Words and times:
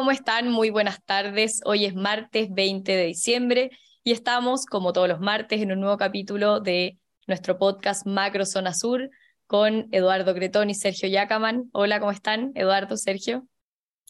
¿cómo 0.00 0.12
están? 0.12 0.50
Muy 0.50 0.70
buenas 0.70 1.04
tardes. 1.04 1.60
Hoy 1.66 1.84
es 1.84 1.94
martes 1.94 2.48
20 2.50 2.90
de 2.90 3.04
diciembre 3.04 3.70
y 4.02 4.12
estamos, 4.12 4.64
como 4.64 4.94
todos 4.94 5.10
los 5.10 5.20
martes, 5.20 5.60
en 5.60 5.72
un 5.72 5.80
nuevo 5.80 5.98
capítulo 5.98 6.60
de 6.60 6.96
nuestro 7.26 7.58
podcast 7.58 8.06
Macro 8.06 8.46
Zona 8.46 8.72
Sur 8.72 9.10
con 9.46 9.88
Eduardo 9.92 10.34
Cretón 10.34 10.70
y 10.70 10.74
Sergio 10.74 11.06
Yacaman. 11.06 11.68
Hola, 11.72 12.00
¿cómo 12.00 12.12
están? 12.12 12.50
Eduardo, 12.54 12.96
Sergio. 12.96 13.46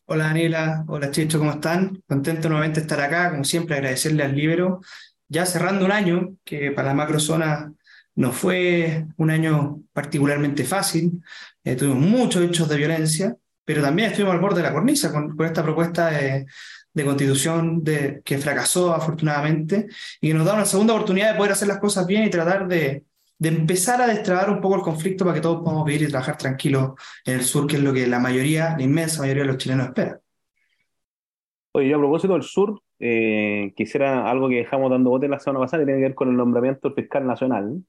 Hola 0.05 0.27
Daniela, 0.27 0.85
hola 0.87 1.11
Chicho, 1.11 1.41
¿cómo 1.41 1.51
están? 1.51 2.01
Contento 2.07 2.49
nuevamente 2.49 2.79
de 2.79 2.87
estar 2.87 3.01
acá, 3.01 3.33
como 3.33 3.43
siempre 3.43 3.75
agradecerle 3.75 4.23
al 4.23 4.37
Libero, 4.37 4.83
ya 5.27 5.45
cerrando 5.45 5.87
un 5.87 5.91
año 5.91 6.37
que 6.45 6.71
para 6.71 6.87
la 6.87 6.95
macrozona 6.95 7.73
no 8.15 8.31
fue 8.31 9.07
un 9.17 9.31
año 9.31 9.83
particularmente 9.93 10.63
fácil, 10.63 11.21
eh, 11.65 11.75
tuvimos 11.75 11.99
muchos 11.99 12.45
hechos 12.45 12.69
de 12.69 12.77
violencia, 12.77 13.37
pero 13.71 13.83
también 13.83 14.09
estuvimos 14.09 14.35
al 14.35 14.41
borde 14.41 14.63
de 14.63 14.69
la 14.69 14.73
cornisa 14.73 15.13
con, 15.13 15.37
esta 15.47 15.63
propuesta 15.63 16.11
de, 16.11 16.45
constitución 17.05 17.85
que 17.85 18.39
fracasó 18.39 18.93
afortunadamente 18.93 19.87
y 20.21 20.27
que 20.29 20.35
nos 20.35 20.45
da 20.45 20.55
una 20.55 20.65
segunda 20.65 20.93
oportunidad 20.93 21.31
de 21.31 21.39
poder 21.39 21.53
hacer 21.53 21.69
las 21.69 21.79
cosas 21.79 22.05
bien 22.05 22.25
y 22.25 22.31
tratar 22.31 22.67
de, 22.67 23.05
de 23.39 23.49
empezar 23.49 24.03
a 24.03 24.09
destrabar 24.09 24.51
un 24.51 24.61
poco 24.61 24.75
el 24.75 24.83
conflicto 24.83 25.25
para 25.25 25.37
que 25.37 25.41
todos 25.41 25.63
podamos 25.63 25.85
vivir 25.85 26.03
y 26.03 26.11
trabajar 26.11 26.37
tranquilos 26.37 26.95
en 27.25 27.35
el 27.35 27.45
sur, 27.45 27.69
que 27.69 27.77
es 27.77 27.83
lo 27.83 27.93
que 27.93 28.09
la 28.09 28.19
mayoría, 28.19 28.75
la 28.77 28.83
inmensa 28.83 29.21
mayoría 29.21 29.45
de 29.45 29.49
los 29.51 29.59
chilenos 29.59 29.87
espera. 29.87 30.21
Oye, 31.71 31.91
yo 31.91 31.97
a 31.97 32.01
propósito 32.01 32.33
del 32.33 32.43
sur, 32.43 32.83
eh, 32.99 33.73
quisiera 33.77 34.29
algo 34.29 34.49
que 34.49 34.57
dejamos 34.57 34.91
dando 34.91 35.11
bote 35.11 35.29
la 35.29 35.39
semana 35.39 35.61
pasada, 35.61 35.83
que 35.83 35.87
tiene 35.87 36.01
que 36.01 36.09
ver 36.09 36.17
con 36.17 36.29
el 36.29 36.37
nombramiento 36.37 36.89
del 36.89 36.97
fiscal 36.97 37.25
nacional, 37.25 37.85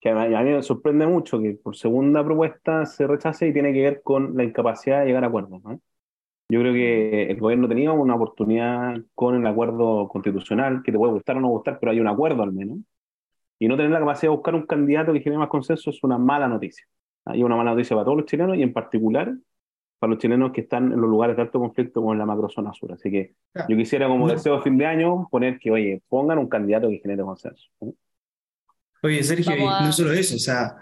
que 0.00 0.10
a 0.10 0.14
mí, 0.14 0.50
me 0.50 0.62
sorprende 0.62 1.06
mucho 1.06 1.40
que 1.40 1.54
por 1.54 1.76
segunda 1.76 2.24
propuesta 2.24 2.86
se 2.86 3.06
rechace 3.06 3.48
y 3.48 3.52
tiene 3.52 3.72
que 3.72 3.82
ver 3.82 4.02
con 4.02 4.36
la 4.36 4.44
incapacidad 4.44 5.00
de 5.00 5.06
llegar 5.06 5.24
a 5.24 5.26
acuerdos. 5.26 5.60
Yo 6.50 6.60
creo 6.60 6.72
que 6.72 7.30
el 7.30 7.38
gobierno 7.38 7.68
tenía 7.68 7.92
una 7.92 8.14
oportunidad 8.14 8.96
con 9.14 9.34
el 9.34 9.46
acuerdo 9.46 10.08
constitucional, 10.08 10.82
que 10.82 10.92
te 10.92 10.98
puede 10.98 11.12
gustar 11.12 11.36
o 11.36 11.40
no 11.40 11.48
gustar, 11.48 11.78
pero 11.78 11.92
hay 11.92 12.00
un 12.00 12.08
acuerdo 12.08 12.42
al 12.42 12.52
menos. 12.52 12.78
Y 13.58 13.68
no 13.68 13.76
tener 13.76 13.90
la 13.90 13.98
capacidad 13.98 14.30
de 14.30 14.36
buscar 14.36 14.54
un 14.54 14.66
candidato 14.66 15.12
que 15.12 15.20
genere 15.20 15.38
más 15.38 15.48
consenso 15.48 15.90
es 15.90 16.02
una 16.02 16.16
mala 16.16 16.48
noticia. 16.48 16.86
Hay 17.24 17.42
una 17.42 17.56
mala 17.56 17.72
noticia 17.72 17.94
para 17.96 18.04
todos 18.04 18.18
los 18.18 18.26
chilenos 18.26 18.56
y 18.56 18.62
en 18.62 18.72
particular 18.72 19.34
para 19.98 20.10
los 20.12 20.18
chilenos 20.20 20.52
que 20.52 20.62
están 20.62 20.92
en 20.92 21.00
los 21.00 21.10
lugares 21.10 21.36
de 21.36 21.42
alto 21.42 21.58
conflicto 21.58 22.00
como 22.00 22.12
en 22.12 22.18
la 22.20 22.26
macrozona 22.26 22.72
sur. 22.72 22.92
Así 22.92 23.10
que 23.10 23.34
yo 23.68 23.76
quisiera 23.76 24.06
como 24.06 24.28
deseo 24.28 24.56
de 24.56 24.62
fin 24.62 24.78
de 24.78 24.86
año 24.86 25.28
poner 25.30 25.58
que, 25.58 25.70
oye, 25.70 26.02
pongan 26.08 26.38
un 26.38 26.48
candidato 26.48 26.88
que 26.88 27.00
genere 27.00 27.22
consenso. 27.22 27.68
Oye, 29.02 29.22
Sergio, 29.22 29.54
no 29.56 29.92
solo 29.92 30.12
eso, 30.12 30.36
o 30.36 30.38
sea, 30.38 30.76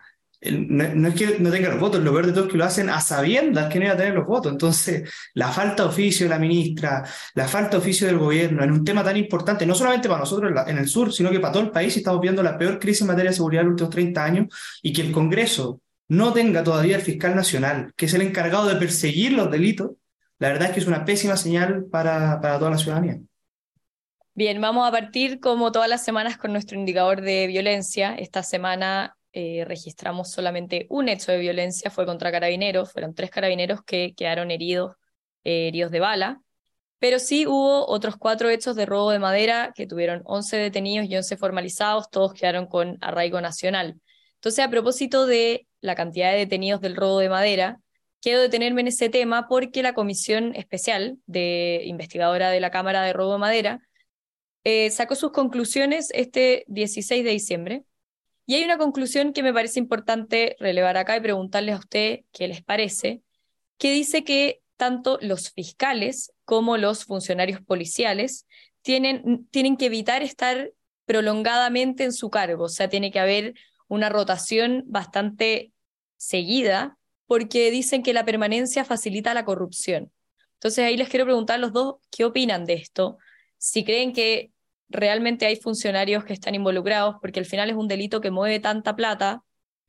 no, 0.53 1.09
es 1.09 1.14
que 1.14 1.39
no 1.39 1.50
tenga 1.50 1.70
los 1.70 1.81
votos, 1.81 2.03
lo 2.03 2.12
peor 2.12 2.27
de 2.27 2.33
todo 2.33 2.45
es 2.45 2.53
que 2.53 2.59
lo 2.59 2.64
hacen 2.64 2.91
a 2.91 3.00
sabiendas 3.00 3.72
que 3.72 3.78
no 3.78 3.86
iba 3.86 3.95
a 3.95 3.97
tener 3.97 4.14
los 4.14 4.27
votos. 4.27 4.53
Entonces, 4.53 5.11
la 5.34 5.48
falta 5.48 5.84
de 5.84 5.89
oficio 5.89 6.27
de 6.27 6.31
la 6.31 6.39
ministra, 6.39 7.05
la 7.34 7.48
falta 7.48 7.72
de 7.72 7.77
oficio 7.78 8.06
del 8.06 8.19
gobierno 8.19 8.62
en 8.62 8.70
un 8.70 8.84
tema 8.84 9.03
tan 9.03 9.17
importante, 9.17 9.67
no 9.67 9.75
solamente 9.75 10.09
para 10.09 10.20
nosotros 10.20 10.53
en 10.67 10.78
el 10.78 10.89
sur, 10.89 11.12
sino 11.12 11.31
que 11.31 11.41
para 11.41 11.53
todo 11.53 11.62
el 11.62 11.70
país, 11.70 11.97
estamos 11.97 12.20
viendo 12.20 12.42
la 12.42 12.59
peor 12.59 12.78
crisis 12.78 13.03
en 13.03 13.09
materia 13.09 13.31
de 13.31 13.37
seguridad 13.37 13.62
en 13.62 13.69
los 13.69 13.72
últimos 13.72 13.94
30 13.94 14.25
años 14.25 14.47
y 14.83 14.92
que 14.92 15.03
el 15.03 15.12
Congreso 15.12 15.81
no 16.09 16.33
tenga 16.33 16.62
todavía 16.62 16.97
el 16.97 17.03
fiscal 17.03 17.34
nacional, 17.34 17.92
que 17.97 18.06
es 18.06 18.14
el 18.14 18.22
encargado 18.22 18.69
de 18.69 18.77
perseguir 18.77 19.33
los 19.33 19.50
delitos, 19.50 19.92
la 20.39 20.48
verdad 20.48 20.69
es 20.69 20.75
que 20.75 20.81
es 20.81 20.87
una 20.87 21.05
pésima 21.05 21.37
señal 21.37 21.87
para, 21.91 22.41
para 22.41 22.59
toda 22.59 22.70
la 22.70 22.78
ciudadanía. 22.78 23.19
Bien, 24.39 24.61
vamos 24.61 24.87
a 24.87 24.91
partir 24.91 25.41
como 25.41 25.73
todas 25.73 25.89
las 25.89 26.05
semanas 26.05 26.37
con 26.37 26.53
nuestro 26.53 26.79
indicador 26.79 27.23
de 27.23 27.47
violencia. 27.47 28.15
Esta 28.15 28.43
semana 28.43 29.17
eh, 29.33 29.65
registramos 29.67 30.31
solamente 30.31 30.87
un 30.91 31.09
hecho 31.09 31.33
de 31.33 31.39
violencia, 31.39 31.91
fue 31.91 32.05
contra 32.05 32.31
carabineros, 32.31 32.93
fueron 32.93 33.15
tres 33.15 33.31
carabineros 33.31 33.83
que 33.83 34.12
quedaron 34.15 34.51
heridos, 34.51 34.95
eh, 35.45 35.69
heridos 35.69 35.91
de 35.91 36.01
bala, 36.01 36.43
pero 36.99 37.19
sí 37.19 37.47
hubo 37.47 37.88
otros 37.88 38.16
cuatro 38.19 38.50
hechos 38.50 38.77
de 38.77 38.84
robo 38.84 39.10
de 39.10 39.21
madera 39.21 39.72
que 39.75 39.87
tuvieron 39.87 40.21
11 40.27 40.59
detenidos 40.59 41.09
y 41.09 41.16
11 41.16 41.39
formalizados, 41.39 42.10
todos 42.10 42.34
quedaron 42.34 42.66
con 42.66 42.99
arraigo 43.00 43.41
nacional. 43.41 44.03
Entonces, 44.34 44.62
a 44.62 44.69
propósito 44.69 45.25
de 45.25 45.66
la 45.81 45.94
cantidad 45.94 46.33
de 46.33 46.41
detenidos 46.41 46.83
del 46.83 46.97
robo 46.97 47.21
de 47.21 47.31
madera, 47.31 47.81
quiero 48.21 48.43
detenerme 48.43 48.83
en 48.83 48.89
ese 48.89 49.09
tema 49.09 49.49
porque 49.49 49.83
la 49.83 49.94
comisión 49.94 50.55
especial 50.56 51.16
de 51.25 51.81
investigadora 51.87 52.50
de 52.50 52.60
la 52.60 52.71
Cámara 52.71 53.00
de 53.03 53.15
Robo 53.15 53.33
de 53.33 53.39
Madera 53.39 53.81
eh, 54.69 54.91
sacó 54.91 55.15
sus 55.15 55.31
conclusiones 55.31 56.09
este 56.12 56.65
16 56.66 57.22
de 57.22 57.31
diciembre. 57.31 57.84
Y 58.47 58.56
hay 58.56 58.65
una 58.65 58.78
conclusión 58.78 59.32
que 59.32 59.44
me 59.44 59.54
parece 59.54 59.78
importante 59.78 60.56
relevar 60.59 60.97
acá 60.97 61.16
y 61.16 61.21
preguntarles 61.21 61.77
a 61.77 61.78
usted 61.78 62.21
qué 62.32 62.49
les 62.49 62.65
parece, 62.65 63.22
que 63.78 63.93
dice 63.93 64.25
que 64.25 64.62
tanto 64.77 65.21
los 65.22 65.53
fiscales 65.53 66.32
como 66.44 66.78
los 66.78 67.04
funcionarios 67.04 67.60
policiales 67.60 68.44
tienen, 68.82 69.47
tienen 69.53 69.77
que 69.77 69.87
evitar 69.87 70.25
estar 70.25 70.72
prolongadamente 71.04 72.03
en 72.03 72.12
su 72.12 72.28
cargo, 72.28 72.65
o 72.65 72.69
sea, 72.69 72.88
tiene 72.88 73.12
que 73.12 73.21
haber 73.21 73.54
una 73.87 74.09
rotación 74.09 74.83
bastante 74.88 75.71
seguida, 76.16 76.98
porque 77.27 77.71
dicen 77.71 78.03
que 78.03 78.12
la 78.12 78.25
permanencia 78.25 78.84
facilita 78.84 79.33
la 79.33 79.44
corrupción. 79.44 80.10
Entonces 80.54 80.84
ahí 80.84 80.97
les 80.97 81.09
quiero 81.09 81.25
preguntar 81.25 81.54
a 81.54 81.59
los 81.59 81.72
dos 81.72 81.98
qué 82.10 82.25
opinan 82.25 82.65
de 82.65 82.75
esto, 82.75 83.19
si 83.59 83.84
creen 83.84 84.12
que 84.12 84.50
realmente 84.88 85.47
hay 85.47 85.56
funcionarios 85.56 86.24
que 86.24 86.32
están 86.32 86.54
involucrados, 86.54 87.16
porque 87.20 87.41
al 87.41 87.47
final 87.47 87.70
es 87.70 87.76
un 87.76 87.88
delito 87.88 88.20
que 88.20 88.30
mueve 88.30 88.60
tanta 88.60 88.97
plata 88.97 89.42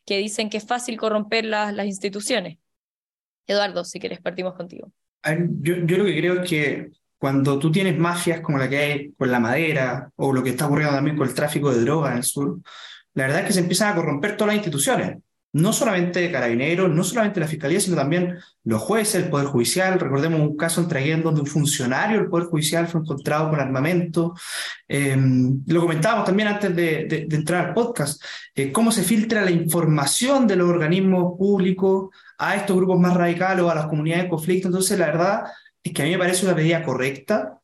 que 0.05 0.17
dicen 0.17 0.49
que 0.49 0.57
es 0.57 0.65
fácil 0.65 0.97
corromper 0.97 1.45
las, 1.45 1.73
las 1.73 1.85
instituciones. 1.85 2.57
Eduardo, 3.45 3.83
si 3.83 3.99
quieres, 3.99 4.21
partimos 4.21 4.55
contigo. 4.55 4.91
Yo, 5.61 5.75
yo 5.85 5.97
lo 5.97 6.05
que 6.05 6.17
creo 6.17 6.41
es 6.41 6.49
que 6.49 6.89
cuando 7.17 7.59
tú 7.59 7.71
tienes 7.71 7.97
mafias 7.97 8.41
como 8.41 8.57
la 8.57 8.69
que 8.69 8.77
hay 8.77 9.11
con 9.13 9.31
la 9.31 9.39
madera 9.39 10.11
o 10.15 10.31
lo 10.31 10.43
que 10.43 10.51
está 10.51 10.67
ocurriendo 10.67 10.95
también 10.95 11.17
con 11.17 11.27
el 11.27 11.33
tráfico 11.33 11.73
de 11.73 11.81
drogas 11.81 12.11
en 12.11 12.17
el 12.17 12.23
sur, 12.23 12.59
la 13.13 13.23
verdad 13.23 13.41
es 13.41 13.47
que 13.47 13.53
se 13.53 13.59
empiezan 13.61 13.91
a 13.91 13.95
corromper 13.95 14.37
todas 14.37 14.49
las 14.49 14.57
instituciones 14.57 15.17
no 15.53 15.73
solamente 15.73 16.31
carabineros, 16.31 16.89
no 16.89 17.03
solamente 17.03 17.39
la 17.39 17.47
fiscalía, 17.47 17.79
sino 17.79 17.95
también 17.95 18.37
los 18.63 18.81
jueces, 18.81 19.23
el 19.23 19.29
Poder 19.29 19.47
Judicial. 19.47 19.99
Recordemos 19.99 20.39
un 20.39 20.57
caso 20.57 20.81
en 20.81 20.87
Traguén 20.87 21.23
donde 21.23 21.41
un 21.41 21.47
funcionario 21.47 22.19
del 22.19 22.29
Poder 22.29 22.47
Judicial 22.47 22.87
fue 22.87 23.01
encontrado 23.01 23.49
con 23.49 23.59
armamento. 23.59 24.35
Em, 24.87 25.63
lo 25.67 25.81
comentábamos 25.81 26.25
también 26.25 26.49
antes 26.49 26.75
de, 26.75 27.27
entrar 27.31 27.67
al 27.67 27.73
podcast, 27.73 28.21
eh, 28.55 28.71
cómo 28.71 28.91
se 28.91 29.03
filtra 29.03 29.43
la 29.43 29.51
información 29.51 30.47
de 30.47 30.57
los 30.57 30.69
organismos 30.69 31.37
públicos 31.37 32.09
a 32.37 32.55
estos 32.55 32.75
grupos 32.75 32.99
más 32.99 33.13
radicales 33.15 33.63
o 33.63 33.71
a 33.71 33.75
las 33.75 33.87
comunidades 33.87 34.25
de 34.25 34.29
conflicto. 34.29 34.67
Entonces, 34.67 34.99
la 34.99 35.07
verdad 35.07 35.43
es 35.81 35.93
que 35.93 36.01
a 36.01 36.05
mí 36.05 36.11
me 36.11 36.19
parece 36.19 36.45
una 36.45 36.55
medida 36.55 36.83
correcta. 36.83 37.59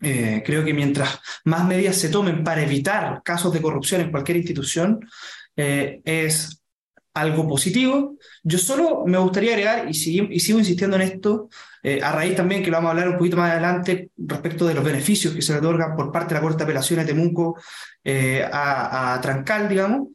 Eh, 0.00 0.42
creo 0.44 0.62
que 0.62 0.74
mientras 0.74 1.18
más 1.44 1.66
medidas 1.66 1.96
se 1.96 2.10
tomen 2.10 2.44
para 2.44 2.62
evitar 2.62 3.22
casos 3.24 3.52
de 3.52 3.62
corrupción 3.62 4.02
en 4.02 4.10
cualquier 4.10 4.36
institución, 4.36 5.00
eh, 5.56 6.02
es 6.04 6.62
algo 7.16 7.48
positivo. 7.48 8.16
Yo 8.42 8.58
solo 8.58 9.04
me 9.06 9.16
gustaría 9.18 9.52
agregar, 9.52 9.88
y, 9.88 9.94
sigo, 9.94 10.58
insistiendo 10.58 10.96
en 10.96 11.02
esto, 11.02 11.48
eh, 11.82 12.00
a 12.02 12.12
raíz 12.12 12.36
también 12.36 12.62
que 12.62 12.70
lo 12.70 12.76
vamos 12.76 12.88
a 12.88 12.90
hablar 12.92 13.08
un 13.08 13.16
poquito 13.16 13.38
más 13.38 13.50
adelante 13.50 14.10
respecto 14.18 14.66
de 14.66 14.74
los 14.74 14.84
beneficios 14.84 15.32
que 15.34 15.40
se 15.40 15.52
le 15.52 15.60
otorgan 15.60 15.96
por 15.96 16.12
parte 16.12 16.34
de 16.34 16.34
la 16.34 16.42
Corte 16.42 16.58
de 16.58 16.64
Apelaciones 16.64 17.06
de 17.06 17.14
Temuco 17.14 17.58
eh, 18.04 18.46
a, 18.52 19.14
a, 19.14 19.20
Trancal, 19.20 19.66
digamos. 19.68 20.08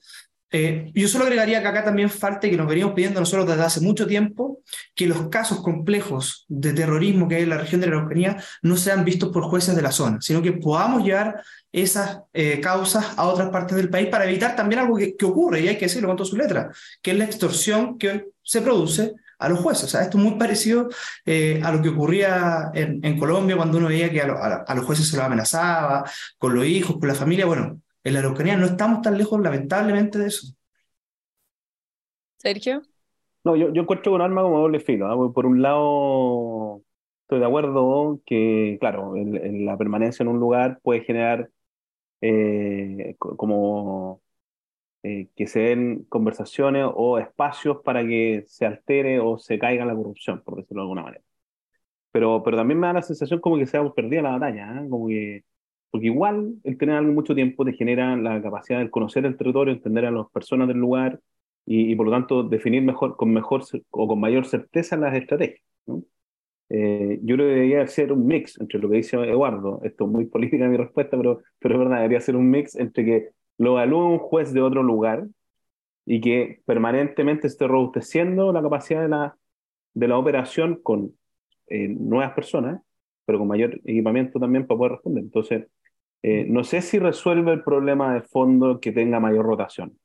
Eh, 0.52 0.92
yo 0.94 1.08
solo 1.08 1.24
agregaría 1.24 1.62
que 1.62 1.68
acá 1.68 1.84
también 1.84 2.10
falta, 2.10 2.50
que 2.50 2.58
nos 2.58 2.68
veníamos 2.68 2.94
pidiendo 2.94 3.20
nosotros 3.20 3.48
desde 3.48 3.64
hace 3.64 3.80
mucho 3.80 4.06
tiempo, 4.06 4.60
que 4.94 5.08
los 5.08 5.30
casos 5.30 5.62
complejos 5.62 6.46
de 6.50 6.74
terrorismo 6.74 7.28
que 7.28 7.36
hay 7.36 7.44
en 7.44 7.50
la 7.50 7.58
región 7.58 7.80
de 7.80 7.88
la 7.88 7.98
Araucanía 7.98 8.44
no 8.62 8.76
sean 8.76 9.06
vistos 9.06 9.30
por 9.30 9.44
jueces 9.44 9.76
de 9.76 9.82
la 9.82 9.92
zona, 9.92 10.20
sino 10.22 10.42
que 10.42 10.52
podamos 10.52 11.04
llevar 11.04 11.42
esas 11.72 12.20
eh, 12.34 12.60
causas 12.60 13.18
a 13.18 13.28
otras 13.28 13.50
partes 13.50 13.78
del 13.78 13.90
país 13.90 14.10
para 14.10 14.26
evitar 14.26 14.56
también 14.56 14.80
algo 14.80 14.98
que, 14.98 15.16
ocurre, 15.26 15.62
y 15.62 15.70
hay 15.70 15.78
que 15.78 15.86
decirlo 15.86 16.10
con 16.10 16.18
todas 16.18 16.30
sus 16.30 16.40
letras, 16.40 16.78
que 17.02 17.12
es 17.12 17.18
la 17.18 17.26
extorsión 17.26 17.98
que 17.98 18.26
se 18.44 18.62
produce 18.62 19.14
a 19.40 19.50
los 19.50 19.60
jueces. 19.60 19.86
O 19.86 19.88
sea, 19.88 20.02
esto 20.02 20.18
es 20.18 20.24
muy 20.24 20.38
parecido 20.38 20.90
eh, 21.26 21.62
a 21.64 21.72
lo 21.72 21.82
que 21.82 21.90
ocurría 21.90 22.72
en, 22.74 23.18
Colombia 23.18 23.56
cuando 23.56 23.78
uno 23.78 23.88
veía 23.88 24.10
que 24.12 24.22
a, 24.22 24.76
los 24.76 24.86
jueces 24.86 25.08
se 25.08 25.16
los 25.16 25.26
amenazaba, 25.26 26.04
con 26.38 26.54
los 26.54 26.66
hijos, 26.66 26.98
con 26.98 27.08
la 27.08 27.16
familia. 27.16 27.46
Bueno, 27.46 27.82
en 28.04 28.14
la 28.14 28.20
Araucanía 28.20 28.58
no 28.58 28.66
estamos 28.66 29.02
tan 29.02 29.18
lejos, 29.18 29.40
lamentablemente, 29.42 30.18
de 30.20 30.28
eso. 30.28 30.56
Sergio. 32.38 32.82
No, 33.44 33.56
yo, 33.56 33.72
yo 33.74 33.82
encuentro 33.82 34.14
un 34.14 34.22
arma 34.22 34.42
como 34.44 34.60
doble 34.60 34.80
filo. 34.80 35.08
¿ah? 35.08 35.34
Por 35.34 35.46
un 35.46 35.62
lado, 35.62 36.84
estoy 37.24 37.40
de 37.40 37.46
acuerdo 37.46 38.22
que, 38.26 38.78
claro, 38.80 39.14
la 39.16 39.78
permanencia 39.78 40.24
en 40.24 40.30
un 40.30 40.40
lugar 40.40 40.80
puede 40.84 41.02
generar 41.02 41.50
eh, 42.22 43.16
como 43.20 44.22
eh, 45.04 45.30
que 45.36 45.48
se 45.48 45.62
den 45.62 46.04
conversaciones 46.06 46.86
o 46.94 47.18
espacios 47.20 47.80
para 47.84 48.04
que 48.06 48.44
se 48.48 48.66
altere 48.66 49.20
o 49.20 49.38
se 49.40 49.58
caiga 49.60 49.86
la 49.86 49.96
corrupción, 49.96 50.42
por 50.44 50.58
decirlo 50.58 50.82
de 50.82 50.86
alguna 50.86 51.04
manera. 51.04 51.24
Pero, 52.12 52.44
pero 52.44 52.58
también 52.58 52.80
me 52.80 52.88
da 52.88 52.94
la 52.94 53.02
sensación 53.02 53.40
como 53.40 53.58
que 53.58 53.66
se 53.68 53.78
ha 53.78 53.90
perdido 53.94 54.24
la 54.24 54.32
batalla, 54.32 54.82
¿eh? 54.82 54.88
como 54.90 55.08
que, 55.08 55.44
porque 55.92 56.08
igual 56.08 56.56
el 56.64 56.78
tener 56.78 56.96
algo 56.96 57.14
mucho 57.14 57.36
tiempo 57.36 57.66
te 57.66 57.74
genera 57.74 58.16
la 58.18 58.42
capacidad 58.42 58.80
de 58.80 58.90
conocer 58.90 59.26
el 59.26 59.38
territorio, 59.38 59.74
entender 59.74 60.06
a 60.06 60.12
las 60.12 60.30
personas 60.32 60.68
del 60.68 60.78
lugar 60.78 61.20
y, 61.66 61.96
por 61.96 62.08
lo 62.08 62.12
tanto 62.12 62.44
definir 62.44 62.84
mejor, 62.84 63.16
con 63.18 63.32
mejor 63.34 63.64
o 63.92 64.08
con 64.08 64.20
mayor 64.20 64.46
certeza 64.46 64.98
las 64.98 65.16
estrategias. 65.16 65.62
eh, 66.70 67.20
yo 67.24 67.36
creo 67.36 67.48
que 67.48 67.54
debería 67.54 67.88
ser 67.88 68.14
un 68.14 68.26
mix 68.26 68.60
entre 68.60 68.80
lo 68.80 68.90
que 68.90 68.98
dice 68.98 69.18
Eduardo, 69.18 69.82
esto 69.84 70.06
es 70.06 70.12
muy 70.12 70.26
política 70.26 70.68
mi 70.68 70.78
respuesta, 70.78 71.18
pero, 71.18 71.42
pero 71.60 71.76
es 71.76 71.80
verdad, 71.80 71.98
debería 71.98 72.22
ser 72.22 72.36
un 72.36 72.50
mix 72.50 72.76
entre 72.76 73.06
que 73.06 73.30
lo 73.58 73.72
evalúe 73.72 74.06
un 74.06 74.20
juez 74.20 74.54
de 74.54 74.62
otro 74.62 74.82
lugar 74.84 75.28
y 76.06 76.22
que 76.22 76.62
permanentemente 76.66 77.48
esté 77.48 77.68
robusteciendo 77.68 78.52
la 78.54 78.62
capacidad 78.62 79.02
de 79.04 79.10
la, 79.10 79.38
de 79.94 80.08
la 80.08 80.18
operación 80.18 80.80
con 80.82 81.14
eh, 81.68 81.88
nuevas 81.90 82.34
personas, 82.34 82.82
pero 83.26 83.40
con 83.40 83.48
mayor 83.48 83.80
equipamiento 83.86 84.40
también 84.40 84.66
para 84.66 84.78
poder 84.78 84.92
responder. 84.94 85.24
Entonces, 85.24 85.68
eh, 86.24 86.46
no 86.48 86.64
sé 86.64 86.82
si 86.82 87.00
resuelve 87.00 87.52
el 87.54 87.64
problema 87.64 88.14
de 88.14 88.22
fondo 88.22 88.80
que 88.80 88.92
tenga 88.92 89.20
mayor 89.20 89.46
rotación. 89.46 89.98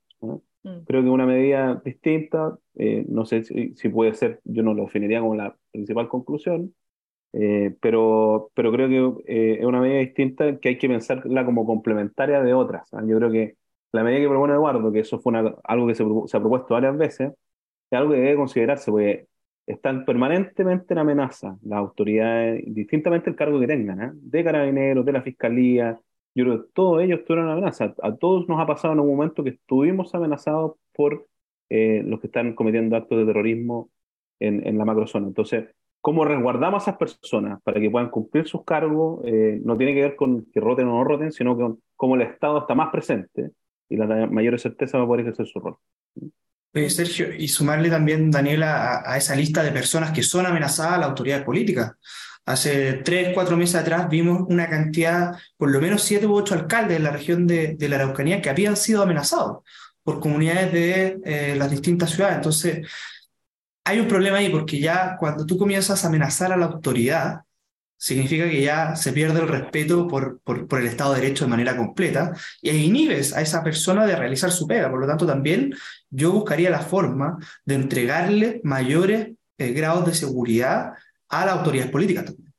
Mm. 0.66 0.84
Creo 0.86 1.02
que 1.02 1.08
una 1.08 1.26
medida 1.26 1.80
distinta, 1.84 2.58
eh, 2.74 3.04
no 3.08 3.24
sé 3.24 3.44
si, 3.44 3.88
puede 3.88 4.14
ser, 4.14 4.40
yo 4.44 4.62
no 4.62 4.74
lo 4.74 4.84
definiría 4.84 5.20
como 5.20 5.36
la 5.36 5.56
principal 5.70 6.08
conclusión, 6.08 6.74
eh, 7.32 7.76
pero, 7.80 8.50
pero 8.54 8.72
creo 8.72 8.88
que 8.88 9.32
eh, 9.32 9.58
es 9.60 9.66
una 9.66 9.80
medida 9.80 10.00
distinta 10.00 10.58
que 10.58 10.70
hay 10.70 10.78
que 10.78 10.88
pensarla 10.88 11.44
como 11.44 11.66
complementaria 11.66 12.42
de 12.42 12.54
otras. 12.54 12.88
Yo 13.06 13.16
creo 13.18 13.30
que 13.30 13.56
la 13.92 14.02
medida 14.02 14.20
que 14.22 14.28
propone 14.28 14.54
Eduardo, 14.54 14.92
que 14.92 15.00
eso 15.00 15.20
fue 15.20 15.34
algo 15.64 15.86
que 15.86 15.94
se, 15.94 16.04
se, 16.26 16.36
ha 16.36 16.40
propuesto 16.40 16.74
varias 16.74 16.96
veces, 16.98 17.32
es 17.90 17.98
algo 17.98 18.12
que 18.12 18.18
debe 18.18 18.36
considerarse, 18.36 18.90
porque 18.90 19.26
están 19.66 20.04
permanentemente 20.04 20.94
en 20.94 20.98
amenaza 20.98 21.56
las 21.62 21.78
autoridades, 21.78 22.62
distintamente 22.66 23.30
el 23.30 23.36
cargo 23.36 23.60
que 23.60 23.66
tengan, 23.66 24.18
de 24.20 24.44
carabineros, 24.44 25.04
de 25.04 25.12
la 25.12 25.22
fiscalía, 25.22 25.98
yo 26.36 26.44
creo 26.44 26.62
que 26.62 26.68
todos 26.74 27.02
ellos 27.02 27.24
tuvieron 27.24 27.50
amenaza. 27.50 27.94
A 28.02 28.14
todos 28.14 28.46
nos 28.46 28.60
ha 28.60 28.66
pasado 28.66 28.92
en 28.92 29.00
un 29.00 29.08
momento 29.08 29.42
que 29.42 29.50
estuvimos 29.50 30.14
amenazados 30.14 30.72
por 30.94 31.26
eh, 31.70 32.02
los 32.04 32.20
que 32.20 32.26
están 32.26 32.54
cometiendo 32.54 32.94
actos 32.94 33.18
de 33.18 33.24
terrorismo 33.24 33.88
en, 34.38 34.66
en 34.66 34.76
la 34.76 34.84
macrozona. 34.84 35.28
Entonces, 35.28 35.64
¿cómo 36.02 36.26
resguardamos 36.26 36.82
a 36.82 36.90
esas 36.90 36.98
personas 36.98 37.62
para 37.62 37.80
que 37.80 37.90
puedan 37.90 38.10
cumplir 38.10 38.46
sus 38.46 38.64
cargos? 38.64 39.22
Eh, 39.24 39.62
no 39.64 39.78
tiene 39.78 39.94
que 39.94 40.02
ver 40.02 40.16
con 40.16 40.44
que 40.52 40.60
roten 40.60 40.88
o 40.88 40.98
no 40.98 41.04
roten, 41.04 41.32
sino 41.32 41.56
con 41.56 41.80
cómo 41.96 42.16
el 42.16 42.22
Estado 42.22 42.58
está 42.58 42.74
más 42.74 42.90
presente 42.90 43.52
y 43.88 43.96
la 43.96 44.26
mayor 44.26 44.60
certeza 44.60 44.98
va 44.98 45.04
a 45.04 45.06
poder 45.06 45.22
ejercer 45.22 45.46
su 45.46 45.58
rol. 45.58 45.76
Sergio, 46.90 47.34
y 47.34 47.48
sumarle 47.48 47.88
también, 47.88 48.30
Daniela, 48.30 48.98
a, 48.98 49.14
a, 49.14 49.16
esa 49.16 49.34
lista 49.34 49.62
de 49.62 49.72
personas 49.72 50.12
que 50.12 50.22
son 50.22 50.44
amenazadas 50.44 50.92
a 50.92 50.98
la 50.98 51.06
autoridad 51.06 51.46
política. 51.46 51.96
Hace 52.46 52.94
tres, 53.04 53.34
cuatro 53.34 53.56
meses 53.56 53.74
atrás 53.74 54.08
vimos 54.08 54.42
una 54.48 54.68
cantidad, 54.68 55.36
por 55.56 55.70
lo 55.70 55.80
menos 55.80 56.02
siete 56.02 56.26
u 56.26 56.34
ocho 56.34 56.54
alcaldes 56.54 56.96
en 56.96 57.02
la 57.02 57.10
región 57.10 57.46
de, 57.46 57.74
de 57.74 57.88
la 57.88 57.96
Araucanía 57.96 58.40
que 58.40 58.48
habían 58.48 58.76
sido 58.76 59.02
amenazados 59.02 59.64
por 60.04 60.20
comunidades 60.20 60.72
de 60.72 61.18
eh, 61.24 61.56
las 61.56 61.68
distintas 61.68 62.10
ciudades. 62.10 62.36
Entonces, 62.36 62.86
hay 63.84 63.98
un 63.98 64.06
problema 64.06 64.38
ahí 64.38 64.48
porque 64.48 64.78
ya 64.78 65.16
cuando 65.18 65.44
tú 65.44 65.58
comienzas 65.58 66.04
a 66.04 66.08
amenazar 66.08 66.52
a 66.52 66.56
la 66.56 66.66
autoridad, 66.66 67.40
significa 67.96 68.48
que 68.48 68.62
ya 68.62 68.94
se 68.94 69.12
pierde 69.12 69.40
el 69.40 69.48
respeto 69.48 70.06
por, 70.06 70.40
por, 70.44 70.68
por, 70.68 70.80
el 70.80 70.86
Estado 70.86 71.14
de 71.14 71.22
Derecho 71.22 71.44
de 71.44 71.50
manera 71.50 71.76
completa 71.76 72.32
y 72.62 72.70
inhibes 72.70 73.32
a 73.32 73.40
esa 73.40 73.64
persona 73.64 74.06
de 74.06 74.14
realizar 74.14 74.52
su 74.52 74.68
pega. 74.68 74.90
Por 74.90 75.00
lo 75.00 75.06
tanto, 75.08 75.26
también 75.26 75.74
yo 76.10 76.30
buscaría 76.30 76.70
la 76.70 76.80
forma 76.80 77.38
de 77.64 77.74
entregarle 77.74 78.60
mayores 78.62 79.30
eh, 79.58 79.72
grados 79.72 80.06
de 80.06 80.14
seguridad 80.14 80.92
a 81.28 81.46
las 81.46 81.58
autoridades 81.58 81.90
políticas 81.90 82.26
también. 82.26 82.52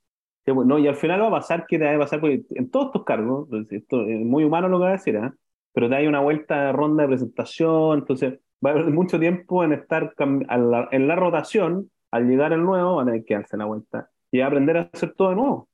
Pues, 0.46 0.66
no, 0.66 0.80
y 0.80 0.88
al 0.88 0.96
final 0.96 1.22
va 1.22 1.28
a 1.28 1.32
pasar 1.32 1.66
que 1.68 1.78
te 1.78 1.86
va 1.86 1.96
a 1.96 2.00
pasar, 2.00 2.22
porque 2.22 2.44
en 2.52 2.70
todos 2.70 2.88
estos 2.88 3.04
cargos, 3.04 3.48
pues, 3.50 3.70
esto 3.72 4.02
es 4.04 4.20
muy 4.20 4.46
humano 4.46 4.70
lo 4.70 4.78
que 4.78 4.84
va 4.84 4.90
a 4.90 4.94
decir, 4.94 5.16
¿eh? 5.16 5.32
pero 5.74 5.90
te 5.90 5.96
hay 5.96 6.08
una 6.08 6.22
vuelta 6.22 6.68
de 6.68 6.72
ronda 6.72 7.04
de 7.04 7.10
presentación, 7.10 8.00
entonces 8.00 8.40
va 8.66 8.70
a 8.70 8.74
haber 8.74 8.86
mucho 8.92 9.20
tiempo 9.20 9.64
en 9.64 9.74
estar 9.74 10.14
en 10.18 11.08
la 11.08 11.16
rotación, 11.16 11.92
al 12.12 12.28
llegar 12.28 12.54
el 12.54 12.64
nuevo, 12.64 12.96
van 12.96 13.10
a 13.10 13.12
tener 13.12 13.26
que 13.26 13.34
darse 13.34 13.58
la 13.58 13.66
vuelta 13.66 14.10
y 14.32 14.40
aprender 14.40 14.78
a 14.78 14.90
hacer 14.94 15.14
todo 15.14 15.30
de 15.30 15.36
nuevo. 15.36 15.70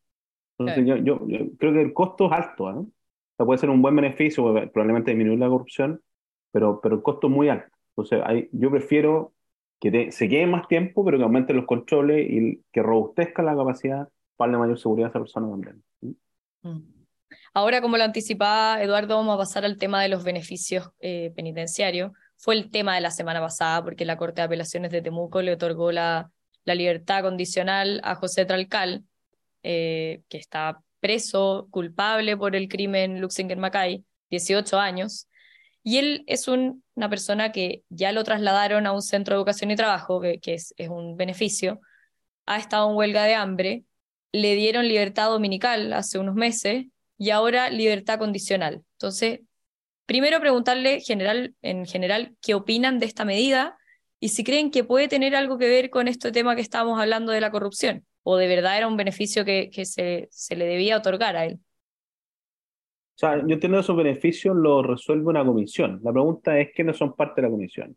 Entonces 0.57 0.86
yo, 0.86 0.98
yo, 0.98 1.19
creo 1.57 1.74
que 1.74 1.81
el 1.81 1.94
costo 1.94 2.25
es 2.25 2.31
alto, 2.31 2.69
¿eh? 2.72 2.75
O 2.75 3.36
sea, 3.38 3.45
puede 3.45 3.60
ser 3.60 3.69
un 3.69 3.81
buen 3.81 3.95
beneficio, 3.95 4.44
probablemente 4.72 5.12
disminuir 5.12 5.40
la 5.40 5.50
corrupción, 5.50 6.01
pero, 6.51 6.80
pero 6.81 6.95
el 6.95 7.01
costo 7.01 7.28
es 7.28 7.34
muy 7.34 7.50
alto. 7.50 7.75
Entonces 7.95 8.22
hay, 8.25 8.50
yo 8.51 8.69
prefiero 8.72 9.32
que 9.91 10.12
se 10.13 10.30
quede 10.30 10.47
más 10.47 10.68
tiempo, 10.69 11.03
pero 11.03 11.18
que 11.18 11.25
aumenten 11.25 11.57
los 11.57 11.65
controles 11.65 12.25
y 12.30 12.63
que 12.71 12.81
robustezca 12.81 13.44
la 13.44 13.53
capacidad 13.53 14.07
para 14.38 14.51
darle 14.51 14.57
mayor 14.57 14.80
seguridad 14.80 15.07
a 15.07 15.09
esa 15.09 15.19
persona 15.19 15.50
también. 15.50 15.83
Mm. 16.62 17.03
Ahora, 17.53 17.81
como 17.81 17.97
lo 17.97 18.03
anticipaba 18.06 18.81
Eduardo, 18.81 19.18
vamos 19.18 19.35
a 19.35 19.39
pasar 19.39 19.65
al 19.65 19.77
tema 19.77 20.01
de 20.01 20.07
los 20.07 20.24
beneficios 20.24 20.89
eh, 21.01 21.33
penitenciarios. 21.35 22.13
Fue 22.38 22.56
el 22.56 22.71
tema 22.71 22.95
de 22.95 23.01
la 23.01 23.12
semana 23.12 23.41
pasada, 23.41 23.83
porque 23.83 24.06
la 24.06 24.15
Corte 24.15 24.39
de 24.39 24.45
Apelaciones 24.45 24.89
de 24.89 25.01
Temuco 25.01 25.41
le 25.41 25.51
otorgó 25.51 25.91
la, 25.91 26.31
la 26.63 26.75
libertad 26.75 27.21
condicional 27.21 28.00
a 28.06 28.15
José 28.15 28.45
Tralcal, 28.45 29.03
eh, 29.63 30.21
que 30.30 30.38
está 30.38 30.81
preso, 31.01 31.68
culpable 31.71 32.38
por 32.38 32.56
el 32.56 32.69
crimen 32.69 33.19
Luxinger 33.19 33.57
Macay, 33.57 34.06
18 34.30 34.80
años. 34.80 35.27
Y 35.83 35.97
él 35.97 36.24
es 36.27 36.47
una 36.47 37.09
persona 37.09 37.51
que 37.51 37.83
ya 37.89 38.12
lo 38.13 38.24
trasladaron 38.24 38.88
a 38.88 38.94
un 38.94 39.01
centro 39.01 39.35
de 39.35 39.39
educación 39.39 39.69
y 39.69 39.75
trabajo, 39.75 40.21
que, 40.21 40.39
es, 40.45 40.74
un 40.89 41.18
beneficio, 41.18 41.81
ha 42.45 42.57
estado 42.57 42.89
en 42.89 42.95
huelga 42.95 43.25
de 43.25 43.35
hambre, 43.35 43.83
le 44.31 44.56
dieron 44.56 44.88
libertad 44.88 45.30
dominical 45.30 45.91
hace 45.94 46.19
unos 46.19 46.35
meses 46.35 46.85
y 47.18 47.30
ahora 47.31 47.69
libertad 47.69 48.18
condicional. 48.18 48.83
Entonces, 48.94 49.41
primero 50.06 50.39
preguntarle 50.39 51.01
general, 51.01 51.53
en 51.62 51.85
general 51.85 52.35
qué 52.41 52.56
opinan 52.56 53.00
de 53.00 53.06
esta 53.06 53.25
medida 53.25 53.77
y 54.19 54.30
si 54.30 54.44
creen 54.45 54.71
que 54.71 54.85
puede 54.85 55.09
tener 55.09 55.35
algo 55.35 55.57
que 55.57 55.68
ver 55.68 55.89
con 55.89 56.07
este 56.07 56.31
tema 56.31 56.56
que 56.56 56.62
estábamos 56.62 57.00
hablando 57.00 57.33
de 57.33 57.41
la 57.41 57.51
corrupción, 57.51 58.06
o 58.24 58.38
de 58.38 58.47
verdad 58.47 58.77
era 58.77 58.88
un 58.88 58.95
beneficio 58.95 59.44
que, 59.44 59.69
se, 59.85 60.30
se 60.31 60.56
le 60.56 60.65
debía 60.65 60.97
otorgar 60.97 61.35
a 61.35 61.45
él. 61.45 61.59
O 63.15 63.19
sea, 63.19 63.38
yo 63.38 63.54
entiendo 63.54 63.80
esos 63.80 63.95
beneficios 63.95 64.56
los 64.56 64.86
resuelve 64.86 65.30
una 65.30 65.45
comisión. 65.45 66.00
La 66.04 66.12
pregunta 66.12 66.60
es 66.60 66.71
quiénes 66.74 66.98
son 66.98 67.15
parte 67.15 67.42
de 67.42 67.48
la 67.48 67.51
comisión 67.51 67.95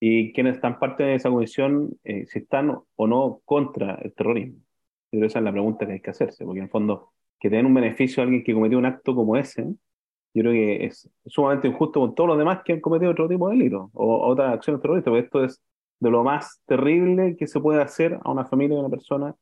y 0.00 0.32
quiénes 0.32 0.56
están 0.56 0.78
parte 0.78 1.04
de 1.04 1.14
esa 1.14 1.30
comisión, 1.30 1.90
eh, 2.04 2.26
si 2.26 2.40
están 2.40 2.78
o 2.96 3.06
no 3.06 3.40
contra 3.44 3.96
el 3.96 4.14
terrorismo. 4.14 4.60
Yo 5.12 5.24
esa 5.24 5.38
es 5.38 5.44
la 5.44 5.52
pregunta 5.52 5.86
que 5.86 5.92
hay 5.94 6.00
que 6.00 6.10
hacerse, 6.10 6.44
porque 6.44 6.58
en 6.60 6.64
el 6.64 6.70
fondo, 6.70 7.12
que 7.38 7.50
den 7.50 7.66
un 7.66 7.74
beneficio 7.74 8.22
a 8.22 8.24
alguien 8.24 8.44
que 8.44 8.54
cometió 8.54 8.78
un 8.78 8.86
acto 8.86 9.14
como 9.14 9.36
ese, 9.36 9.64
yo 10.34 10.42
creo 10.42 10.52
que 10.52 10.84
es 10.86 11.10
sumamente 11.26 11.68
injusto 11.68 12.00
con 12.00 12.14
todos 12.14 12.28
los 12.28 12.38
demás 12.38 12.60
que 12.64 12.74
han 12.74 12.80
cometido 12.80 13.12
otro 13.12 13.28
tipo 13.28 13.48
de 13.48 13.56
delitos 13.56 13.88
o, 13.94 14.26
otras 14.26 14.52
acciones 14.54 14.82
terroristas, 14.82 15.10
porque 15.10 15.24
esto 15.24 15.44
es 15.44 15.62
de 16.00 16.10
lo 16.10 16.24
más 16.24 16.60
terrible 16.66 17.36
que 17.36 17.46
se 17.46 17.60
puede 17.60 17.80
hacer 17.82 18.18
a 18.22 18.30
una 18.30 18.44
familia, 18.44 18.76
a 18.76 18.80
una 18.80 18.90
persona, 18.90 19.34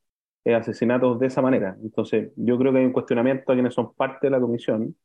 eh, 0.44 0.54
asesinatos 0.54 1.18
de 1.18 1.26
esa 1.26 1.42
manera. 1.42 1.76
Entonces, 1.82 2.32
yo 2.36 2.58
creo 2.58 2.72
que 2.72 2.78
hay 2.80 2.84
un 2.86 2.92
cuestionamiento 2.92 3.52
a 3.52 3.54
quienes 3.54 3.74
son 3.74 3.94
parte 3.94 4.26
de 4.26 4.30
la 4.30 4.40
comisión 4.40 4.96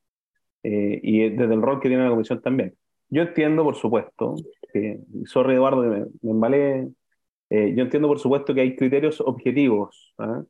eh, 0.64 1.00
y 1.04 1.30
desde 1.30 1.54
el 1.54 1.62
rol 1.62 1.80
que 1.80 1.88
tiene 1.90 2.04
la 2.04 2.10
comisión 2.10 2.42
también. 2.42 2.76
Yo 3.10 3.24
entiendo, 3.24 3.64
por 3.64 3.76
supuesto, 3.76 4.36
que, 4.74 5.00
sorry 5.26 5.56
Eduardo, 5.56 5.82
me, 5.84 6.06
me 6.22 6.32
embalé, 6.32 6.90
eh, 7.50 7.74
yo 7.76 7.84
entiendo, 7.84 8.08
por 8.08 8.20
supuesto, 8.20 8.54
que 8.54 8.62
hay 8.62 8.76
criterios 8.76 9.22
objetivos. 9.22 10.14
¿ah? 10.20 10.44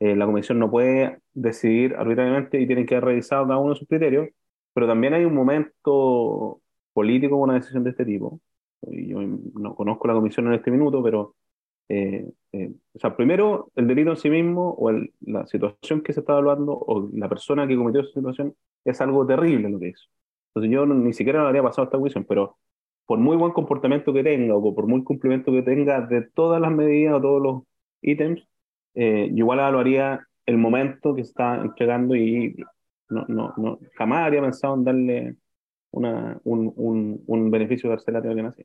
Eh, 0.00 0.16
la 0.16 0.26
comisión 0.26 0.58
no 0.58 0.70
puede 0.70 1.20
decidir 1.32 1.94
arbitrariamente 1.96 2.60
y 2.60 2.66
tienen 2.66 2.86
que 2.86 2.94
haber 2.96 3.06
revisado 3.06 3.46
cada 3.46 3.58
uno 3.58 3.70
de 3.74 3.78
sus 3.78 3.88
criterios, 3.88 4.28
pero 4.72 4.86
también 4.86 5.14
hay 5.14 5.24
un 5.24 5.34
momento 5.34 6.60
político 6.92 7.36
con 7.38 7.50
una 7.50 7.54
decisión 7.58 7.84
de 7.84 7.90
este 7.90 8.04
tipo. 8.04 8.40
Yo 8.82 9.18
no 9.22 9.74
conozco 9.74 10.06
la 10.08 10.14
comisión 10.14 10.46
en 10.48 10.54
este 10.54 10.70
minuto, 10.70 11.02
pero 11.02 11.36
eh, 11.88 12.30
eh, 12.52 12.72
o 12.94 12.98
sea, 12.98 13.16
primero, 13.16 13.70
el 13.76 13.86
delito 13.86 14.10
en 14.10 14.16
sí 14.16 14.30
mismo 14.30 14.74
o 14.78 14.90
la 15.20 15.46
situación 15.46 16.02
que 16.02 16.12
se 16.12 16.20
está 16.20 16.32
evaluando 16.32 16.72
o 16.72 17.10
la 17.12 17.28
persona 17.28 17.66
que 17.66 17.76
cometió 17.76 18.00
esa 18.00 18.12
situación 18.12 18.54
es 18.84 19.00
algo 19.00 19.26
terrible 19.26 19.68
lo 19.68 19.78
que 19.78 19.88
hizo. 19.88 20.08
Entonces 20.48 20.72
yo 20.72 20.86
ni 20.86 21.12
siquiera 21.12 21.40
lo 21.42 21.46
habría 21.48 21.62
pasado 21.62 21.84
esta 21.86 21.98
cuestión, 21.98 22.24
pero 22.28 22.58
por 23.06 23.18
muy 23.18 23.36
buen 23.36 23.52
comportamiento 23.52 24.12
que 24.12 24.22
tenga 24.22 24.54
o 24.54 24.74
por 24.74 24.86
muy 24.86 25.02
cumplimiento 25.04 25.52
que 25.52 25.62
tenga 25.62 26.00
de 26.02 26.22
todas 26.22 26.60
las 26.60 26.70
medidas 26.72 27.14
o 27.14 27.20
todos 27.20 27.42
los 27.42 27.62
ítems, 28.02 28.46
eh, 28.94 29.28
yo 29.30 29.38
igual 29.38 29.58
evaluaría 29.58 30.26
el 30.46 30.58
momento 30.58 31.14
que 31.14 31.22
está 31.22 31.56
entregando 31.56 32.14
y 32.16 32.56
no, 33.08 33.24
no, 33.28 33.54
no, 33.56 33.78
jamás 33.96 34.26
habría 34.26 34.42
pensado 34.42 34.74
en 34.74 34.84
darle 34.84 35.36
una, 35.90 36.40
un, 36.44 36.72
un, 36.76 37.22
un 37.26 37.50
beneficio 37.50 37.90
carcelario 37.90 38.30
a 38.30 38.32
alguien 38.32 38.46
así. 38.46 38.64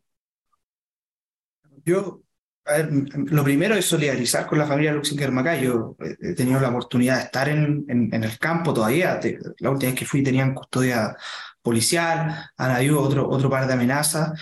Yo 1.85 2.21
lo 2.65 3.43
primero 3.43 3.75
es 3.75 3.85
solidarizar 3.85 4.45
con 4.45 4.59
la 4.59 4.67
familia 4.67 4.93
Luxinger 4.93 5.31
Macay. 5.31 5.63
Yo 5.63 5.95
he 5.99 6.33
tenido 6.33 6.59
la 6.59 6.69
oportunidad 6.69 7.17
de 7.17 7.23
estar 7.23 7.49
en, 7.49 7.85
el 8.11 8.37
campo 8.37 8.73
todavía. 8.73 9.19
La 9.59 9.71
última 9.71 9.91
vez 9.91 9.99
que 9.99 10.05
fui 10.05 10.23
tenían 10.23 10.53
custodia 10.53 11.15
policial, 11.61 12.51
han 12.57 12.71
habido 12.71 13.01
otro, 13.01 13.27
otro 13.27 13.49
par 13.49 13.65
de 13.65 13.73
amenazas. 13.73 14.39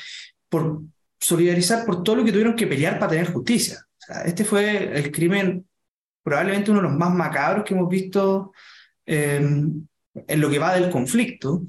Por 0.50 0.82
solidarizar 1.20 1.86
por 1.86 2.04
todo 2.04 2.18
lo 2.18 2.26
que 2.26 2.32
tuvieron 2.32 2.56
que 2.56 2.68
pelear 2.68 3.00
para 3.00 3.12
tener 3.12 3.32
justicia. 3.32 3.80
este 4.26 4.46
fue 4.46 4.98
el 4.98 5.12
crimen, 5.12 5.68
probablemente 6.24 6.72
uno 6.72 6.82
de 6.82 6.88
los 6.88 6.98
más 6.98 7.14
macabros 7.14 7.64
que 7.66 7.74
hemos 7.74 7.90
visto 7.90 8.54
eh, 9.06 9.38
en 9.38 10.42
lo 10.42 10.50
que 10.50 10.60
va 10.60 10.76
del 10.76 10.90
conflicto. 10.90 11.64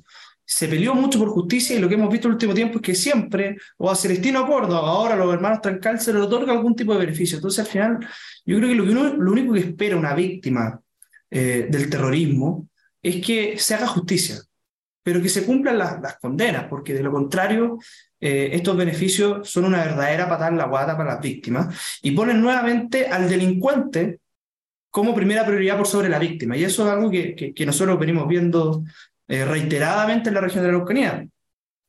Se 0.51 0.67
peleó 0.67 0.95
mucho 0.95 1.19
por 1.19 1.29
justicia 1.29 1.77
y 1.77 1.79
lo 1.79 1.91
que 1.91 1.95
hemos 1.97 2.11
visto 2.11 2.27
en 2.27 2.31
el 2.31 2.35
último 2.37 2.55
tiempo 2.55 2.77
es 2.77 2.83
que 2.83 2.95
siempre, 2.95 3.59
o 3.77 3.91
a 3.91 3.95
Celestino 3.95 4.47
Córdoba, 4.47 4.89
ahora 4.89 5.15
los 5.15 5.33
hermanos 5.33 5.61
Trancal, 5.61 6.01
se 6.01 6.11
le 6.11 6.21
otorga 6.21 6.53
algún 6.53 6.75
tipo 6.75 6.95
de 6.95 7.01
beneficio. 7.01 7.37
Entonces, 7.37 7.67
al 7.67 7.71
final, 7.71 7.99
yo 8.47 8.57
creo 8.57 8.71
que 8.71 8.75
lo, 8.75 8.85
lo 9.15 9.31
único 9.31 9.53
que 9.53 9.61
espera 9.61 9.99
una 9.99 10.15
víctima 10.15 10.81
eh, 11.31 11.67
del 11.69 11.91
terrorismo 11.91 12.67
es 13.03 13.25
que 13.25 13.59
se 13.59 13.75
haga 13.75 13.87
justicia, 13.89 14.37
pero 15.03 15.21
que 15.21 15.29
se 15.29 15.45
cumplan 15.45 15.77
las, 15.77 16.01
las 16.01 16.19
condenas, 16.19 16.65
porque 16.65 16.95
de 16.95 17.03
lo 17.03 17.13
contrario, 17.13 17.79
eh, 18.19 18.49
estos 18.55 18.75
beneficios 18.75 19.51
son 19.51 19.67
una 19.67 19.85
verdadera 19.85 20.31
patada 20.31 20.49
en 20.49 20.57
la 20.57 20.67
guata 20.67 20.97
para 20.97 21.13
las 21.13 21.21
víctimas 21.21 21.99
y 22.01 22.13
ponen 22.13 22.41
nuevamente 22.41 23.07
al 23.07 23.29
delincuente 23.29 24.21
como 24.89 25.15
primera 25.15 25.45
prioridad 25.45 25.77
por 25.77 25.87
sobre 25.87 26.09
la 26.09 26.19
víctima. 26.19 26.57
Y 26.57 26.65
eso 26.65 26.87
es 26.87 26.91
algo 26.91 27.11
que, 27.11 27.53
que 27.55 27.67
nosotros 27.67 27.99
venimos 27.99 28.27
viendo 28.27 28.83
eh, 29.29 29.45
reiteradamente 29.45 30.31
en 30.31 30.35
la 30.35 30.41
región 30.41 30.65
de 30.65 30.71
la 30.71 30.77
Araucanía. 30.77 31.27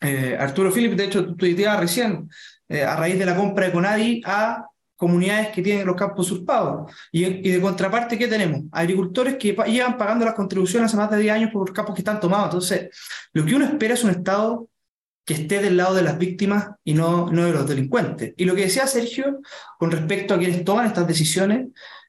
Eh, 0.01 0.37
Arturo 0.39 0.71
Philip, 0.71 0.93
de 0.93 1.05
hecho, 1.05 1.35
tuiteaba 1.35 1.79
recién, 1.79 2.29
eh, 2.67 2.83
a 2.83 2.95
raíz 2.95 3.17
de 3.17 3.25
la 3.25 3.35
compra 3.35 3.65
de 3.65 3.71
Conadi 3.71 4.21
a 4.25 4.65
comunidades 4.95 5.49
que 5.49 5.61
tienen 5.61 5.87
los 5.87 5.95
campos 5.95 6.29
usurpados. 6.29 6.91
Y, 7.11 7.25
y, 7.25 7.51
de 7.51 7.61
contraparte, 7.61 8.17
¿qué 8.17 8.27
tenemos? 8.27 8.63
Agricultores 8.71 9.37
que 9.37 9.55
llevan 9.67 9.97
pagando 9.97 10.25
las 10.25 10.35
contribuciones 10.35 10.87
hace 10.87 10.97
más 10.97 11.09
de 11.09 11.19
10 11.19 11.33
años 11.33 11.51
por 11.51 11.67
los 11.67 11.75
campos 11.75 11.95
que 11.95 12.01
están 12.01 12.19
tomados. 12.19 12.47
Entonces, 12.47 12.89
lo 13.31 13.45
que 13.45 13.55
uno 13.55 13.65
espera 13.65 13.93
es 13.93 14.03
un 14.03 14.09
Estado 14.11 14.67
que 15.29 15.35
esté 15.35 15.61
del 15.61 15.77
lado 15.77 15.93
de 15.93 16.01
las 16.01 16.17
víctimas 16.17 16.69
y 16.83 16.95
no, 16.95 17.31
no 17.31 17.45
de 17.45 17.53
los 17.53 17.67
delincuentes. 17.67 18.33
Y 18.35 18.45
lo 18.45 18.55
que 18.55 18.63
decía 18.63 18.87
Sergio 18.87 19.41
con 19.77 19.91
respecto 19.91 20.33
a 20.33 20.39
quienes 20.39 20.65
toman 20.65 20.87
estas 20.87 21.07
decisiones 21.07 21.67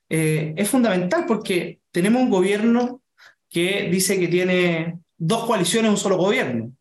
eh, 0.08 0.54
es 0.56 0.68
fundamental 0.70 1.26
porque 1.26 1.80
tenemos 1.90 2.22
un 2.22 2.30
gobierno 2.30 3.02
que 3.50 3.88
dice 3.90 4.18
que 4.18 4.28
tiene 4.28 5.00
dos 5.20 5.44
coaliciones 5.44 5.90
un 5.90 5.96
solo 5.96 6.16
gobierno. 6.16 6.72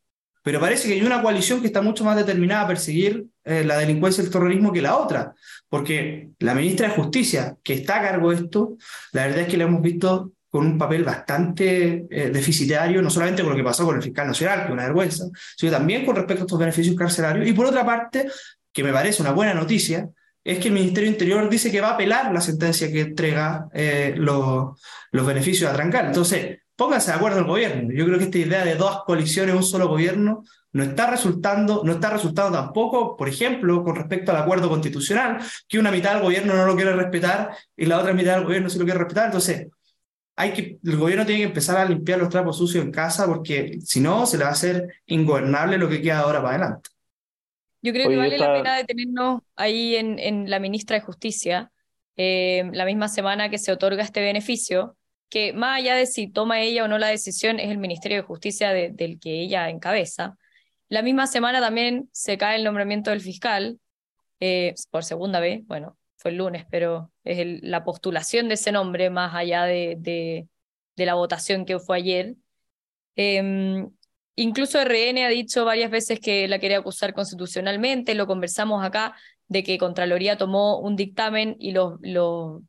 Pero 0.41 0.59
parece 0.59 0.87
que 0.87 0.93
hay 0.93 1.01
una 1.01 1.21
coalición 1.21 1.59
que 1.59 1.67
está 1.67 1.81
mucho 1.81 2.03
más 2.03 2.15
determinada 2.15 2.61
a 2.63 2.67
perseguir 2.67 3.25
eh, 3.43 3.63
la 3.65 3.77
delincuencia 3.77 4.21
y 4.23 4.25
el 4.25 4.31
terrorismo 4.31 4.71
que 4.71 4.81
la 4.81 4.95
otra. 4.95 5.35
Porque 5.67 6.29
la 6.39 6.55
ministra 6.55 6.87
de 6.87 6.95
Justicia, 6.95 7.57
que 7.61 7.73
está 7.73 7.99
a 7.99 8.01
cargo 8.01 8.31
de 8.31 8.37
esto, 8.37 8.77
la 9.11 9.27
verdad 9.27 9.41
es 9.41 9.47
que 9.49 9.57
la 9.57 9.65
hemos 9.65 9.81
visto 9.81 10.31
con 10.49 10.65
un 10.65 10.77
papel 10.77 11.03
bastante 11.03 12.07
eh, 12.09 12.29
deficitario, 12.31 13.01
no 13.01 13.09
solamente 13.09 13.43
con 13.43 13.51
lo 13.51 13.57
que 13.57 13.63
pasó 13.63 13.85
con 13.85 13.97
el 13.97 14.01
fiscal 14.01 14.27
nacional, 14.27 14.61
que 14.61 14.65
es 14.67 14.71
una 14.71 14.85
vergüenza, 14.85 15.25
sino 15.55 15.71
también 15.73 16.05
con 16.05 16.15
respecto 16.15 16.43
a 16.43 16.45
estos 16.45 16.59
beneficios 16.59 16.95
carcelarios. 16.95 17.47
Y 17.47 17.53
por 17.53 17.65
otra 17.65 17.85
parte, 17.85 18.27
que 18.71 18.83
me 18.83 18.93
parece 18.93 19.21
una 19.21 19.31
buena 19.31 19.53
noticia, 19.53 20.09
es 20.43 20.57
que 20.57 20.69
el 20.69 20.73
Ministerio 20.73 21.09
Interior 21.09 21.47
dice 21.49 21.69
que 21.69 21.81
va 21.81 21.89
a 21.89 21.93
apelar 21.93 22.33
la 22.33 22.41
sentencia 22.41 22.91
que 22.91 23.01
entrega 23.01 23.67
eh, 23.73 24.15
los, 24.17 24.81
los 25.11 25.27
beneficios 25.27 25.69
a 25.69 25.73
Trancal. 25.73 26.07
Entonces, 26.07 26.59
pónganse 26.79 27.11
de 27.11 27.17
acuerdo 27.17 27.39
el 27.39 27.43
gobierno. 27.43 27.91
Yo 27.91 28.05
creo 28.05 28.17
que 28.17 28.23
esta 28.23 28.37
idea 28.37 28.63
de 28.63 28.75
dos 28.75 29.03
coaliciones, 29.03 29.53
un 29.53 29.63
solo 29.63 29.89
gobierno, 29.89 30.45
no 30.71 30.83
está 30.83 31.11
resultando, 31.11 31.83
no 31.83 31.91
está 31.91 32.09
resultando 32.09 32.57
tampoco, 32.57 33.17
por 33.17 33.27
ejemplo, 33.27 33.83
con 33.83 33.97
respecto 33.97 34.31
al 34.31 34.37
acuerdo 34.37 34.69
constitucional, 34.69 35.39
que 35.67 35.77
una 35.77 35.91
mitad 35.91 36.13
del 36.13 36.23
gobierno 36.23 36.55
no 36.55 36.65
lo 36.65 36.77
quiere 36.77 36.93
respetar 36.93 37.51
y 37.75 37.85
la 37.85 37.99
otra 37.99 38.13
mitad 38.13 38.35
del 38.35 38.45
gobierno 38.45 38.69
sí 38.69 38.79
lo 38.79 38.85
quiere 38.85 38.99
respetar. 38.99 39.25
Entonces, 39.25 39.67
hay 40.37 40.53
que, 40.53 40.79
el 40.81 40.95
gobierno 40.95 41.25
tiene 41.25 41.41
que 41.41 41.47
empezar 41.47 41.75
a 41.75 41.83
limpiar 41.83 42.17
los 42.17 42.29
trapos 42.29 42.57
sucios 42.57 42.85
en 42.85 42.91
casa 42.91 43.25
porque 43.25 43.79
si 43.83 43.99
no, 43.99 44.25
se 44.25 44.37
le 44.37 44.45
va 44.45 44.51
a 44.51 44.53
hacer 44.53 45.01
ingobernable 45.05 45.77
lo 45.77 45.89
que 45.89 46.01
queda 46.01 46.19
ahora 46.19 46.41
para 46.41 46.55
adelante. 46.55 46.91
Yo 47.81 47.91
creo 47.91 48.07
Oye, 48.07 48.15
que 48.15 48.19
vale 48.19 48.35
esta... 48.35 48.47
la 48.47 48.53
pena 48.53 48.77
detenernos 48.77 49.41
ahí 49.57 49.97
en, 49.97 50.17
en 50.17 50.49
la 50.49 50.59
ministra 50.59 50.95
de 50.95 51.01
Justicia, 51.01 51.73
eh, 52.15 52.69
la 52.71 52.85
misma 52.85 53.09
semana 53.09 53.49
que 53.49 53.57
se 53.57 53.73
otorga 53.73 54.01
este 54.01 54.21
beneficio 54.21 54.95
que 55.29 55.53
más 55.53 55.77
allá 55.79 55.95
de 55.95 56.05
si 56.05 56.27
toma 56.27 56.61
ella 56.61 56.85
o 56.85 56.87
no 56.87 56.97
la 56.97 57.07
decisión, 57.07 57.59
es 57.59 57.69
el 57.69 57.77
Ministerio 57.77 58.17
de 58.17 58.23
Justicia 58.23 58.71
de, 58.71 58.89
del 58.89 59.19
que 59.19 59.41
ella 59.41 59.69
encabeza. 59.69 60.37
La 60.89 61.01
misma 61.01 61.27
semana 61.27 61.61
también 61.61 62.09
se 62.11 62.37
cae 62.37 62.57
el 62.57 62.63
nombramiento 62.63 63.11
del 63.11 63.21
fiscal, 63.21 63.79
eh, 64.39 64.73
por 64.91 65.03
segunda 65.03 65.39
vez, 65.39 65.65
bueno, 65.67 65.97
fue 66.17 66.31
el 66.31 66.37
lunes, 66.37 66.65
pero 66.71 67.11
es 67.23 67.61
la 67.63 67.83
postulación 67.83 68.47
de 68.47 68.55
ese 68.55 68.71
nombre 68.71 69.09
más 69.09 69.35
allá 69.35 69.63
de, 69.65 69.95
de, 69.99 70.47
la 71.05 71.13
votación 71.13 71.65
que 71.65 71.79
fue 71.79 71.97
ayer. 71.97 72.35
Eh, 73.15 73.85
incluso 74.35 74.81
RN 74.83 75.25
ha 75.25 75.29
dicho 75.29 75.65
varias 75.65 75.91
veces 75.91 76.19
que 76.19 76.47
la 76.47 76.59
quería 76.59 76.79
acusar 76.79 77.13
constitucionalmente, 77.13 78.15
lo 78.15 78.27
conversamos 78.27 78.83
acá, 78.83 79.15
de 79.47 79.63
que 79.63 79.77
Contraloría 79.77 80.37
tomó 80.37 80.79
un 80.79 80.95
dictamen 80.95 81.55
y 81.59 81.71
lo, 81.71 81.99
lo 82.01 82.63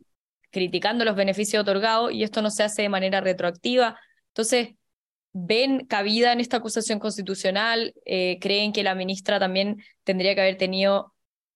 criticando 0.50 1.04
los 1.04 1.16
beneficios 1.16 1.62
otorgados 1.62 2.12
y 2.12 2.22
esto 2.22 2.42
no 2.42 2.50
se 2.50 2.62
hace 2.62 2.82
de 2.82 2.88
manera 2.88 3.20
retroactiva. 3.20 3.98
Entonces, 4.28 4.70
ven 5.32 5.86
cabida 5.86 6.32
en 6.32 6.40
esta 6.40 6.58
acusación 6.58 6.98
constitucional, 6.98 7.94
eh, 8.04 8.38
creen 8.40 8.72
que 8.72 8.82
la 8.82 8.94
ministra 8.94 9.38
también 9.38 9.82
tendría 10.04 10.34
que 10.34 10.40
haber 10.40 10.56
tenido 10.56 11.14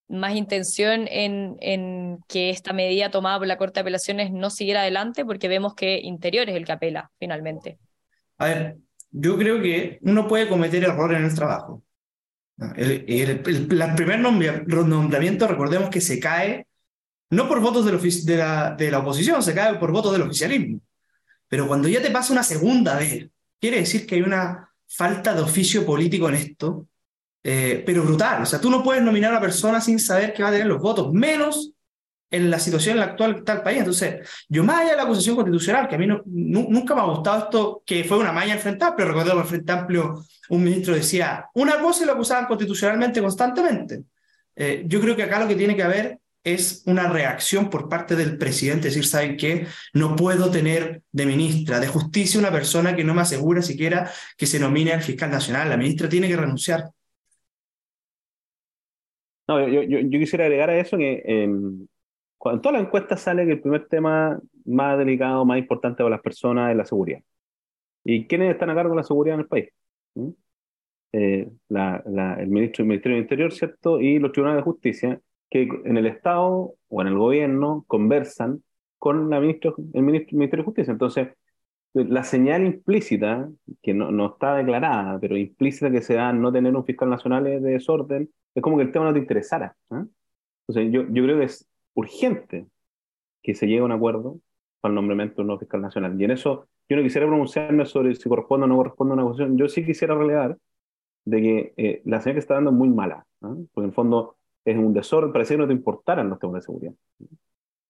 más 0.08 0.36
intención 0.36 1.08
en, 1.10 1.56
en, 1.60 2.18
que 2.28 2.50
esta 2.50 2.72
medida 2.72 3.10
tomada 3.10 3.38
por 3.38 3.46
la 3.46 3.56
Corte 3.56 3.74
de 3.74 3.80
Apelaciones 3.82 4.30
no 4.30 4.50
siguiera 4.50 4.82
adelante, 4.82 5.24
porque 5.24 5.48
vemos 5.48 5.74
que 5.74 5.98
Interior 6.00 6.48
es 6.48 6.56
el 6.56 6.64
que 6.64 6.72
apela 6.72 7.10
finalmente. 7.18 7.78
A 8.38 8.46
ver, 8.46 8.76
yo 9.10 9.36
creo 9.38 9.62
que 9.62 9.98
uno 10.02 10.28
puede 10.28 10.48
cometer 10.48 10.84
errores 10.84 11.18
en 11.18 11.24
el 11.24 11.34
trabajo. 11.34 11.82
El, 12.76 13.04
el, 13.08 13.42
el, 13.46 13.82
el 13.82 13.94
primer 13.94 14.20
nombramiento, 14.20 15.48
recordemos 15.48 15.90
que 15.90 16.00
se 16.00 16.20
cae 16.20 16.66
no 17.34 17.48
por 17.48 17.60
votos 17.60 17.84
de 17.84 18.36
la, 18.36 18.74
de 18.76 18.90
la 18.90 18.98
oposición, 18.98 19.42
se 19.42 19.54
cae 19.54 19.74
por 19.74 19.92
votos 19.92 20.12
del 20.12 20.22
oficialismo. 20.22 20.80
Pero 21.48 21.66
cuando 21.66 21.88
ya 21.88 22.02
te 22.02 22.10
pasa 22.10 22.32
una 22.32 22.42
segunda 22.42 22.96
vez, 22.96 23.28
quiere 23.60 23.78
decir 23.78 24.06
que 24.06 24.16
hay 24.16 24.22
una 24.22 24.70
falta 24.86 25.34
de 25.34 25.42
oficio 25.42 25.84
político 25.84 26.28
en 26.28 26.34
esto, 26.34 26.86
eh, 27.42 27.82
pero 27.84 28.02
brutal. 28.02 28.42
O 28.42 28.46
sea, 28.46 28.60
tú 28.60 28.70
no 28.70 28.82
puedes 28.82 29.02
nominar 29.02 29.30
a 29.30 29.34
una 29.34 29.40
persona 29.40 29.80
sin 29.80 29.98
saber 29.98 30.32
que 30.32 30.42
va 30.42 30.48
a 30.48 30.52
tener 30.52 30.66
los 30.66 30.80
votos, 30.80 31.12
menos 31.12 31.72
en 32.30 32.50
la 32.50 32.58
situación 32.58 32.94
en 32.94 33.00
la 33.00 33.06
actual 33.06 33.34
que 33.34 33.38
está 33.40 33.52
el 33.52 33.62
país. 33.62 33.78
Entonces, 33.78 34.28
yo 34.48 34.64
más 34.64 34.80
allá 34.80 34.90
de 34.90 34.96
la 34.96 35.02
acusación 35.04 35.36
constitucional, 35.36 35.88
que 35.88 35.94
a 35.94 35.98
mí 35.98 36.06
no, 36.06 36.22
nu, 36.26 36.66
nunca 36.68 36.94
me 36.94 37.02
ha 37.02 37.04
gustado 37.04 37.44
esto, 37.44 37.82
que 37.86 38.02
fue 38.04 38.18
una 38.18 38.32
malla 38.32 38.54
en 38.54 38.60
Frente 38.60 38.84
Amplio, 38.84 39.06
recuerdo 39.08 39.34
que 39.34 39.40
en 39.40 39.46
Frente 39.46 39.72
Amplio 39.72 40.24
un 40.48 40.64
ministro 40.64 40.94
decía 40.94 41.48
una 41.54 41.78
cosa 41.78 42.02
y 42.02 42.06
lo 42.06 42.12
acusaban 42.12 42.46
constitucionalmente 42.46 43.20
constantemente. 43.20 44.02
Eh, 44.56 44.84
yo 44.86 45.00
creo 45.00 45.14
que 45.14 45.22
acá 45.22 45.40
lo 45.40 45.48
que 45.48 45.56
tiene 45.56 45.76
que 45.76 45.82
haber 45.82 46.18
es 46.44 46.84
una 46.86 47.08
reacción 47.08 47.70
por 47.70 47.88
parte 47.88 48.14
del 48.16 48.36
presidente, 48.38 48.88
decir, 48.88 49.06
¿saben 49.06 49.36
qué? 49.36 49.66
No 49.94 50.14
puedo 50.14 50.50
tener 50.50 51.02
de 51.10 51.26
ministra 51.26 51.80
de 51.80 51.88
justicia 51.88 52.38
una 52.38 52.52
persona 52.52 52.94
que 52.94 53.02
no 53.02 53.14
me 53.14 53.22
asegura 53.22 53.62
siquiera 53.62 54.10
que 54.36 54.46
se 54.46 54.60
nomine 54.60 54.92
al 54.92 55.02
fiscal 55.02 55.30
nacional. 55.30 55.70
La 55.70 55.78
ministra 55.78 56.08
tiene 56.08 56.28
que 56.28 56.36
renunciar. 56.36 56.90
No, 59.48 59.66
yo, 59.68 59.82
yo, 59.82 60.18
quisiera 60.18 60.44
agregar 60.44 60.70
a 60.70 60.78
eso 60.78 60.96
que 60.96 61.22
eh, 61.24 61.48
cuando 62.38 62.58
en 62.58 62.62
toda 62.62 62.72
la 62.74 62.80
encuesta 62.80 63.16
sale 63.16 63.44
que 63.46 63.52
el 63.52 63.60
primer 63.60 63.88
tema 63.88 64.38
más 64.64 64.98
delicado, 64.98 65.44
más 65.44 65.58
importante 65.58 65.98
para 65.98 66.16
las 66.16 66.22
personas 66.22 66.70
es 66.70 66.76
la 66.76 66.84
seguridad. 66.84 67.20
¿Y 68.04 68.26
quiénes 68.26 68.52
están 68.52 68.70
a 68.70 68.74
cargo 68.74 68.90
de 68.90 68.96
la 68.96 69.02
seguridad 69.02 69.34
en 69.34 69.40
el 69.40 69.46
país? 69.46 69.68
¿Mm? 70.14 70.30
Eh, 71.12 71.48
la, 71.68 72.02
el, 72.38 72.48
ministro, 72.48 72.82
el 72.82 72.88
Ministerio 72.88 73.16
del 73.16 73.24
Interior, 73.24 73.52
¿cierto? 73.52 74.00
Y 74.00 74.18
los 74.18 74.32
tribunales 74.32 74.60
de 74.60 74.64
justicia 74.64 75.20
que 75.54 75.68
en 75.84 75.96
el 75.96 76.06
Estado 76.06 76.74
o 76.88 77.00
en 77.00 77.06
el 77.06 77.16
gobierno 77.16 77.84
conversan 77.86 78.64
con 78.98 79.30
la 79.30 79.38
ministro, 79.38 79.76
el 79.92 80.02
ministro, 80.02 80.36
Ministerio 80.36 80.62
de 80.64 80.66
Justicia. 80.66 80.90
Entonces, 80.90 81.28
la 81.92 82.24
señal 82.24 82.66
implícita, 82.66 83.48
que 83.80 83.94
no, 83.94 84.10
no 84.10 84.32
está 84.32 84.56
declarada, 84.56 85.16
pero 85.20 85.36
implícita 85.36 85.92
que 85.92 86.02
se 86.02 86.14
da 86.14 86.32
no 86.32 86.50
tener 86.50 86.74
un 86.74 86.84
fiscal 86.84 87.08
nacional 87.08 87.44
de 87.44 87.60
desorden, 87.60 88.28
es 88.52 88.62
como 88.64 88.76
que 88.76 88.82
el 88.82 88.90
tema 88.90 89.04
no 89.04 89.12
te 89.12 89.20
interesara. 89.20 89.76
¿eh? 89.92 90.04
Entonces, 90.66 90.92
yo, 90.92 91.02
yo 91.12 91.22
creo 91.22 91.38
que 91.38 91.44
es 91.44 91.68
urgente 91.94 92.66
que 93.40 93.54
se 93.54 93.68
llegue 93.68 93.78
a 93.78 93.84
un 93.84 93.92
acuerdo 93.92 94.40
para 94.80 94.90
el 94.90 94.96
nombramiento 94.96 95.36
de 95.36 95.42
un 95.42 95.46
nuevo 95.48 95.60
fiscal 95.60 95.82
nacional. 95.82 96.20
Y 96.20 96.24
en 96.24 96.32
eso, 96.32 96.66
yo 96.88 96.96
no 96.96 97.02
quisiera 97.04 97.28
pronunciarme 97.28 97.86
sobre 97.86 98.16
si 98.16 98.28
corresponde 98.28 98.64
o 98.64 98.66
no 98.66 98.76
corresponde 98.76 99.12
a 99.12 99.14
una 99.14 99.24
cuestión. 99.24 99.56
Yo 99.56 99.68
sí 99.68 99.86
quisiera 99.86 100.16
relevar 100.16 100.58
de 101.24 101.40
que 101.40 101.74
eh, 101.76 102.02
la 102.06 102.20
señal 102.20 102.34
que 102.34 102.40
está 102.40 102.54
dando 102.54 102.70
es 102.70 102.76
muy 102.76 102.88
mala, 102.88 103.24
¿eh? 103.42 103.66
porque 103.72 103.84
en 103.84 103.90
el 103.90 103.92
fondo 103.92 104.36
es 104.64 104.76
un 104.76 104.92
desorden, 104.92 105.32
parece 105.32 105.54
que 105.54 105.58
no 105.58 105.66
te 105.66 105.72
importaran 105.72 106.28
los 106.28 106.38
temas 106.38 106.56
de 106.56 106.62
seguridad. 106.62 106.92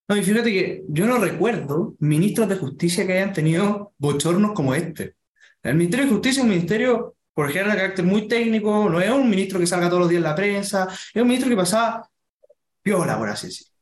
No, 0.08 0.16
y 0.16 0.22
fíjate 0.22 0.52
que 0.52 0.84
yo 0.88 1.06
no 1.06 1.18
recuerdo 1.18 1.94
ministros 2.00 2.48
de 2.48 2.56
justicia 2.56 3.06
que 3.06 3.14
hayan 3.14 3.32
tenido 3.32 3.92
bochornos 3.96 4.52
como 4.52 4.74
este. 4.74 5.16
El 5.62 5.76
Ministerio 5.76 6.04
de 6.04 6.12
Justicia 6.12 6.40
es 6.40 6.44
un 6.44 6.50
ministerio, 6.50 7.16
por 7.32 7.48
ejemplo, 7.48 7.72
de 7.72 7.78
carácter 7.78 8.04
muy 8.04 8.28
técnico, 8.28 8.90
no 8.90 9.00
es 9.00 9.10
un 9.10 9.30
ministro 9.30 9.58
que 9.58 9.66
salga 9.66 9.88
todos 9.88 10.00
los 10.00 10.08
días 10.10 10.18
en 10.18 10.24
la 10.24 10.34
prensa, 10.34 10.88
es 10.90 11.22
un 11.22 11.26
ministro 11.26 11.48
que 11.48 11.56
pasaba 11.56 12.06
piola, 12.82 13.16
por 13.18 13.30
así 13.30 13.46
decirlo. 13.46 13.72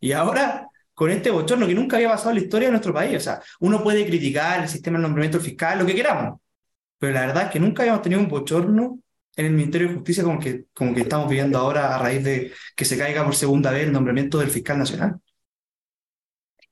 Y 0.00 0.10
ahora, 0.12 0.68
con 0.94 1.10
este 1.10 1.30
bochorno 1.30 1.66
que 1.66 1.74
nunca 1.74 1.96
había 1.96 2.08
pasado 2.08 2.30
en 2.30 2.36
la 2.36 2.42
historia 2.42 2.68
de 2.68 2.72
nuestro 2.72 2.92
país, 2.92 3.16
o 3.16 3.20
sea, 3.20 3.40
uno 3.60 3.82
puede 3.84 4.04
criticar 4.04 4.60
el 4.62 4.68
sistema 4.68 4.98
de 4.98 5.02
nombramiento 5.02 5.38
fiscal, 5.38 5.78
lo 5.78 5.86
que 5.86 5.94
queramos, 5.94 6.40
pero 6.98 7.12
la 7.12 7.26
verdad 7.26 7.44
es 7.44 7.50
que 7.50 7.60
nunca 7.60 7.82
habíamos 7.82 8.02
tenido 8.02 8.20
un 8.20 8.28
bochorno 8.28 8.98
en 9.38 9.46
el 9.46 9.52
Ministerio 9.52 9.88
de 9.88 9.94
Justicia 9.94 10.22
como 10.22 10.38
que, 10.38 10.66
como 10.74 10.94
que 10.94 11.00
estamos 11.00 11.30
viviendo 11.30 11.56
ahora 11.56 11.94
a 11.94 11.98
raíz 11.98 12.22
de 12.22 12.52
que 12.76 12.84
se 12.84 12.98
caiga 12.98 13.24
por 13.24 13.34
segunda 13.34 13.70
vez 13.70 13.84
el 13.84 13.92
nombramiento 13.92 14.38
del 14.38 14.50
fiscal 14.50 14.78
nacional. 14.78 15.16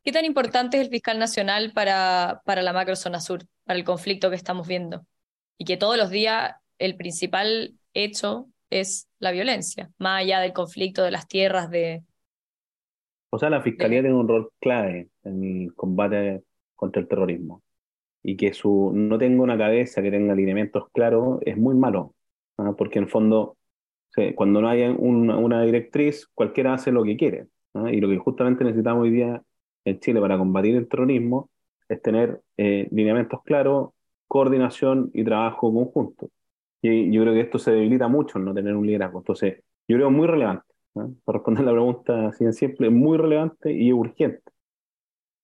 ¿Qué 0.04 0.12
tan 0.12 0.26
importante 0.26 0.76
es 0.76 0.84
el 0.84 0.90
fiscal 0.90 1.18
nacional 1.18 1.72
para, 1.72 2.42
para 2.44 2.60
la 2.60 2.74
macrozona 2.74 3.20
sur, 3.20 3.46
para 3.64 3.78
el 3.78 3.84
conflicto 3.84 4.28
que 4.28 4.36
estamos 4.36 4.68
viendo? 4.68 5.06
y 5.58 5.64
que 5.64 5.76
todos 5.76 5.96
los 5.96 6.10
días 6.10 6.54
el 6.78 6.96
principal 6.96 7.74
hecho 7.94 8.48
es 8.70 9.08
la 9.18 9.30
violencia, 9.30 9.90
más 9.98 10.22
allá 10.22 10.40
del 10.40 10.52
conflicto 10.52 11.02
de 11.02 11.10
las 11.10 11.26
tierras, 11.28 11.70
de... 11.70 12.02
O 13.30 13.38
sea, 13.38 13.50
la 13.50 13.62
Fiscalía 13.62 14.00
tiene 14.00 14.16
un 14.16 14.28
rol 14.28 14.50
clave 14.60 15.08
en 15.24 15.62
el 15.62 15.74
combate 15.74 16.42
contra 16.74 17.00
el 17.02 17.08
terrorismo 17.08 17.62
y 18.22 18.36
que 18.36 18.52
su 18.52 18.92
no 18.94 19.18
tenga 19.18 19.42
una 19.42 19.56
cabeza 19.56 20.02
que 20.02 20.10
tenga 20.10 20.32
alineamientos 20.32 20.90
claros 20.92 21.38
es 21.42 21.56
muy 21.56 21.74
malo, 21.74 22.14
¿ah? 22.58 22.74
porque 22.76 22.98
en 22.98 23.04
el 23.04 23.10
fondo 23.10 23.56
cuando 24.34 24.60
no 24.60 24.68
hay 24.68 24.82
una, 24.82 25.62
directriz, 25.62 26.26
cualquiera 26.34 26.74
hace 26.74 26.90
lo 26.90 27.04
que 27.04 27.16
quiere. 27.16 27.46
Y 27.92 28.00
lo 28.00 28.08
que 28.08 28.16
justamente 28.16 28.64
necesitamos 28.64 29.02
hoy 29.02 29.10
día 29.10 29.42
en 29.84 30.00
Chile 30.00 30.20
para 30.20 30.38
combatir 30.38 30.74
el 30.74 30.88
terrorismo 30.88 31.50
es 31.88 32.00
tener 32.00 32.40
eh, 32.56 32.88
lineamientos 32.90 33.42
claros, 33.44 33.90
coordinación 34.26 35.10
y 35.12 35.22
trabajo 35.24 35.72
conjunto. 35.72 36.30
Y 36.80 37.12
yo 37.12 37.22
creo 37.22 37.34
que 37.34 37.40
esto 37.40 37.58
se 37.58 37.72
debilita 37.72 38.08
mucho 38.08 38.38
en 38.38 38.46
no 38.46 38.54
tener 38.54 38.74
un 38.74 38.86
liderazgo. 38.86 39.18
Entonces, 39.18 39.62
yo 39.86 39.96
creo 39.96 40.10
muy 40.10 40.26
relevante. 40.26 40.64
Para 40.94 41.38
responder 41.38 41.64
la 41.64 41.72
pregunta 41.72 42.28
así 42.28 42.44
en 42.44 42.54
simple, 42.54 42.88
muy 42.88 43.18
relevante 43.18 43.70
y 43.70 43.92
urgente. 43.92 44.50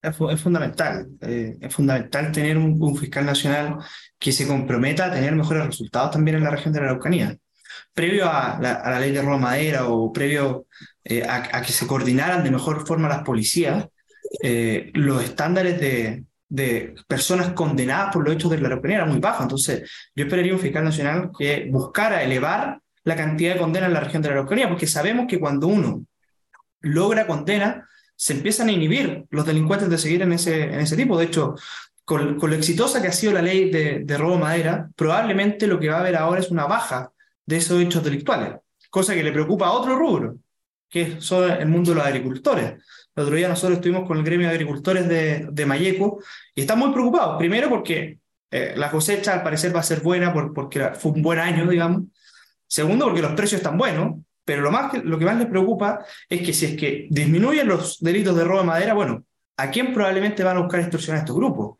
Es, 0.03 0.41
fundamental, 0.41 1.07
eh, 1.21 1.57
es 1.61 1.73
fundamental 1.73 2.33
tener 2.33 2.59
un, 2.59 2.97
fiscal 2.97 3.25
nacional 3.25 3.79
que 4.19 4.33
se 4.33 4.49
comprometa 4.49 5.07
a 5.07 5.13
tener 5.13 5.33
mejores 5.37 5.65
resultados 5.65 6.11
también 6.11 6.39
en 6.39 6.45
la 6.45 6.51
región 6.51 6.75
de 6.75 6.81
la 6.81 6.87
Araucanía. 6.87 7.37
Previo 7.95 8.29
a 8.29 8.59
la, 8.61 8.99
ley 8.99 9.13
de 9.13 9.23
roba 9.23 9.39
madera 9.39 9.87
o 9.87 10.13
previo 10.13 10.67
eh, 11.05 11.23
a, 11.25 11.63
que 11.63 11.73
se 11.73 11.87
coordinaran 11.87 12.43
de 12.43 12.51
mejor 12.51 12.85
forma 12.85 13.09
las 13.09 13.23
policías, 13.23 13.87
eh, 14.43 14.91
los 14.95 15.23
estándares 15.23 15.81
de, 15.81 16.25
de, 16.49 16.95
personas 17.07 17.53
condenadas 17.53 18.13
por 18.13 18.25
los 18.25 18.35
hechos 18.35 18.51
de 18.51 18.59
la 18.59 18.69
Araucanía 18.69 18.99
eran 18.99 19.11
muy 19.11 19.21
bajos. 19.21 19.43
Entonces, 19.43 19.89
yo 20.17 20.25
esperaría 20.25 20.53
un 20.53 20.59
fiscal 20.59 20.85
nacional 20.85 21.31
que 21.39 21.69
buscara 21.71 22.25
elevar 22.25 22.81
la 23.05 23.15
cantidad 23.15 23.55
de 23.55 23.61
condenas 23.61 23.87
en 23.87 23.95
la 23.95 24.01
región 24.01 24.23
de 24.23 24.31
la 24.31 24.35
Araucanía, 24.35 24.69
porque 24.69 24.89
sabemos 24.89 25.27
que 25.29 25.39
cuando 25.39 25.69
uno 25.69 26.05
logra 26.81 27.27
condena, 27.29 27.89
se 28.23 28.35
empiezan 28.35 28.69
a 28.69 28.73
inhibir 28.73 29.27
los 29.31 29.45
delincuentes 29.45 29.91
de 29.91 29.99
seguir 29.99 30.23
en 30.23 30.33
ese, 30.33 30.97
tipo. 30.97 31.19
De 31.19 31.25
hecho, 31.25 31.57
con, 32.05 32.39
lo 32.39 32.55
exitosa 32.55 33.03
que 33.03 33.09
ha 33.09 33.13
sido 33.13 33.33
la 33.33 33.43
ley 33.43 33.69
de, 33.69 34.05
de 34.05 34.17
robo 34.17 34.39
madera, 34.39 34.89
probablemente 34.95 35.67
lo 35.67 35.81
que 35.81 35.89
va 35.89 35.97
a 35.97 36.01
haber 36.03 36.15
ahora 36.15 36.39
es 36.39 36.49
una 36.49 36.67
baja 36.67 37.11
de 37.45 37.57
esos 37.57 37.83
hechos 37.83 38.05
delictuales, 38.05 38.61
cosa 38.91 39.13
que 39.15 39.25
le 39.25 39.33
preocupa 39.33 39.67
a 39.67 39.73
otro 39.73 39.97
rubro, 39.97 40.37
que 40.89 41.03
es 41.03 41.33
el 41.33 41.67
mundo 41.67 41.91
de 41.91 41.97
los 41.97 42.07
agricultores. 42.07 42.75
El 43.17 43.25
otro 43.25 43.35
día 43.35 43.49
nosotros 43.49 43.79
estuvimos 43.79 44.07
con 44.07 44.19
el 44.19 44.23
gremio 44.23 44.47
de 44.47 44.55
agricultores 44.55 45.09
de, 45.09 45.49
de 45.51 45.67
Mayeco 45.67 46.23
y 46.55 46.61
están 46.61 46.79
muy 46.79 46.93
preocupados. 46.93 47.39
Primero 47.39 47.69
porque 47.69 48.21
eh, 48.53 48.75
la 48.77 48.89
cosecha 48.89 49.33
al 49.33 49.43
parecer 49.43 49.75
va 49.75 49.81
a 49.81 49.83
ser 49.83 50.01
buena 50.01 50.33
porque 50.33 50.91
fue 50.95 51.11
un 51.11 51.23
buen 51.23 51.41
año, 51.41 51.67
digamos. 51.67 52.05
Segundo 52.69 53.07
porque 53.07 53.23
los 53.23 53.33
precios 53.33 53.61
están 53.61 53.77
buenos 53.77 54.23
pero 54.45 54.63
lo, 54.63 54.71
más 54.71 54.91
que, 54.91 54.99
lo 54.99 55.19
que 55.19 55.25
más 55.25 55.37
les 55.37 55.47
preocupa 55.47 56.05
es 56.29 56.43
que 56.43 56.53
si 56.53 56.67
es 56.67 56.77
que 56.77 57.07
disminuyen 57.11 57.69
los 57.69 57.99
delitos 58.01 58.37
de 58.37 58.45
robo 58.45 58.61
de 58.61 58.67
madera, 58.67 58.95
bueno, 58.95 59.25
¿a 59.57 59.71
quién 59.71 59.93
probablemente 59.93 60.43
van 60.43 60.57
a 60.57 60.61
buscar 60.61 60.81
extorsionar 60.81 61.21
estos 61.21 61.37
grupos? 61.37 61.79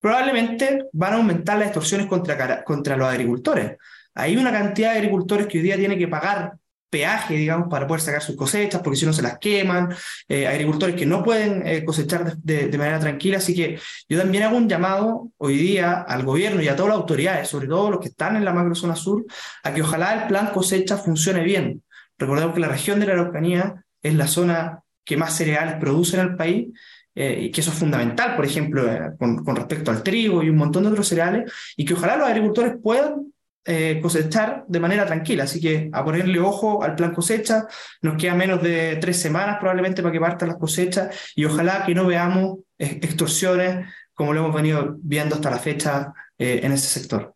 Probablemente 0.00 0.86
van 0.92 1.14
a 1.14 1.16
aumentar 1.16 1.58
las 1.58 1.68
extorsiones 1.68 2.06
contra, 2.06 2.62
contra 2.64 2.96
los 2.96 3.08
agricultores. 3.08 3.76
Hay 4.14 4.36
una 4.36 4.52
cantidad 4.52 4.92
de 4.92 4.98
agricultores 4.98 5.46
que 5.46 5.58
hoy 5.58 5.64
día 5.64 5.76
tienen 5.76 5.98
que 5.98 6.08
pagar 6.08 6.56
peaje, 6.88 7.34
digamos, 7.34 7.68
para 7.68 7.86
poder 7.86 8.00
sacar 8.00 8.22
sus 8.22 8.36
cosechas, 8.36 8.80
porque 8.82 8.98
si 8.98 9.06
no 9.06 9.12
se 9.12 9.22
las 9.22 9.38
queman, 9.38 9.94
eh, 10.28 10.46
agricultores 10.46 10.96
que 10.96 11.04
no 11.04 11.22
pueden 11.22 11.66
eh, 11.66 11.84
cosechar 11.84 12.36
de, 12.36 12.68
de, 12.68 12.78
manera 12.78 13.00
tranquila. 13.00 13.38
Así 13.38 13.54
que 13.54 13.78
yo 14.08 14.18
también 14.18 14.44
hago 14.44 14.56
un 14.56 14.68
llamado 14.68 15.30
hoy 15.36 15.56
día 15.56 16.00
al 16.02 16.22
gobierno 16.24 16.62
y 16.62 16.68
a 16.68 16.76
todas 16.76 16.90
las 16.90 16.98
autoridades, 16.98 17.48
sobre 17.48 17.66
todo 17.68 17.90
los 17.90 18.00
que 18.00 18.08
están 18.08 18.36
en 18.36 18.44
la 18.44 18.52
macrozona 18.52 18.96
sur, 18.96 19.24
a 19.62 19.74
que 19.74 19.82
ojalá 19.82 20.22
el 20.22 20.28
plan 20.28 20.50
cosecha 20.52 20.96
funcione 20.96 21.42
bien, 21.42 21.82
Recordemos 22.18 22.54
que 22.54 22.60
la 22.60 22.68
región 22.68 23.00
de 23.00 23.06
la 23.06 23.12
Araucanía 23.12 23.84
es 24.02 24.14
la 24.14 24.26
zona 24.26 24.82
que 25.04 25.16
más 25.16 25.36
cereales 25.36 25.76
produce 25.76 26.16
en 26.16 26.22
el 26.22 26.36
país 26.36 26.68
eh, 27.14 27.38
y 27.44 27.50
que 27.50 27.62
eso 27.62 27.70
es 27.70 27.78
fundamental, 27.78 28.36
por 28.36 28.44
ejemplo, 28.44 28.92
eh, 28.92 29.12
con, 29.18 29.56
respecto 29.56 29.90
al 29.90 30.02
trigo 30.02 30.42
y 30.42 30.50
un 30.50 30.56
montón 30.56 30.82
de 30.82 30.90
otros 30.90 31.08
cereales, 31.08 31.50
y 31.76 31.84
que 31.84 31.94
ojalá 31.94 32.16
los 32.16 32.28
agricultores 32.28 32.74
puedan 32.82 33.32
eh, 33.64 33.98
cosechar 34.02 34.64
de 34.68 34.80
manera 34.80 35.06
tranquila. 35.06 35.44
Así 35.44 35.60
que 35.60 35.88
a 35.92 36.04
ponerle 36.04 36.38
ojo 36.40 36.82
al 36.82 36.94
plan 36.94 37.14
cosecha, 37.14 37.66
nos 38.02 38.16
queda 38.16 38.34
menos 38.34 38.62
de 38.62 38.96
tres 39.00 39.18
semanas 39.18 39.56
probablemente 39.58 40.02
para 40.02 40.12
que 40.12 40.20
partan 40.20 40.48
las 40.48 40.58
cosechas 40.58 41.32
y 41.34 41.44
ojalá 41.46 41.84
que 41.86 41.94
no 41.94 42.06
veamos 42.06 42.58
extorsiones 42.78 43.86
como 44.12 44.32
lo 44.34 44.40
hemos 44.40 44.54
venido 44.54 44.96
viendo 45.00 45.36
hasta 45.36 45.50
la 45.50 45.58
fecha 45.58 46.12
en 46.38 46.72
ese 46.72 47.00
sector. 47.00 47.35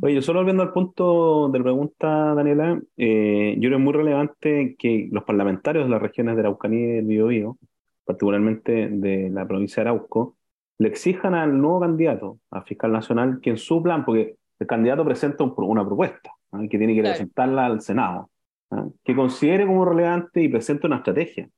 Oye, 0.00 0.22
solo 0.22 0.40
volviendo 0.40 0.62
al 0.62 0.72
punto 0.72 1.48
de 1.48 1.58
la 1.58 1.64
pregunta, 1.64 2.34
Daniela, 2.34 2.80
eh, 2.96 3.56
yo 3.58 3.68
creo 3.68 3.78
muy 3.78 3.92
relevante 3.92 4.76
que 4.78 5.08
los 5.10 5.24
parlamentarios 5.24 5.84
de 5.84 5.90
las 5.90 6.00
regiones 6.00 6.36
de 6.36 6.40
Araucanía 6.40 6.86
y 6.86 6.92
del 6.96 7.06
Biobío, 7.06 7.58
particularmente 8.04 8.88
de 8.90 9.28
la 9.30 9.46
provincia 9.46 9.82
de 9.82 9.90
Arauco, 9.90 10.36
le 10.78 10.88
exijan 10.88 11.34
al 11.34 11.60
nuevo 11.60 11.80
candidato, 11.80 12.38
al 12.50 12.64
fiscal 12.64 12.92
nacional, 12.92 13.40
que 13.42 13.50
en 13.50 13.56
su 13.56 13.82
plan, 13.82 14.04
porque 14.04 14.36
el 14.58 14.66
candidato 14.66 15.04
presenta 15.04 15.44
una 15.44 15.84
propuesta, 15.84 16.30
¿ah? 16.52 16.62
que 16.70 16.78
tiene 16.78 16.94
que 16.94 17.02
presentarla 17.02 17.66
al 17.66 17.80
Senado, 17.80 18.30
¿ah? 18.70 18.86
que 19.04 19.16
considere 19.16 19.66
como 19.66 19.84
relevante 19.84 20.42
y 20.42 20.48
presente 20.48 20.86
una 20.86 20.96
estrategia 20.96 21.48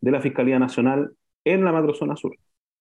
de 0.00 0.10
la 0.10 0.20
Fiscalía 0.20 0.58
Nacional 0.58 1.12
en 1.44 1.64
la 1.64 1.72
macrozona 1.72 2.16
sur. 2.16 2.34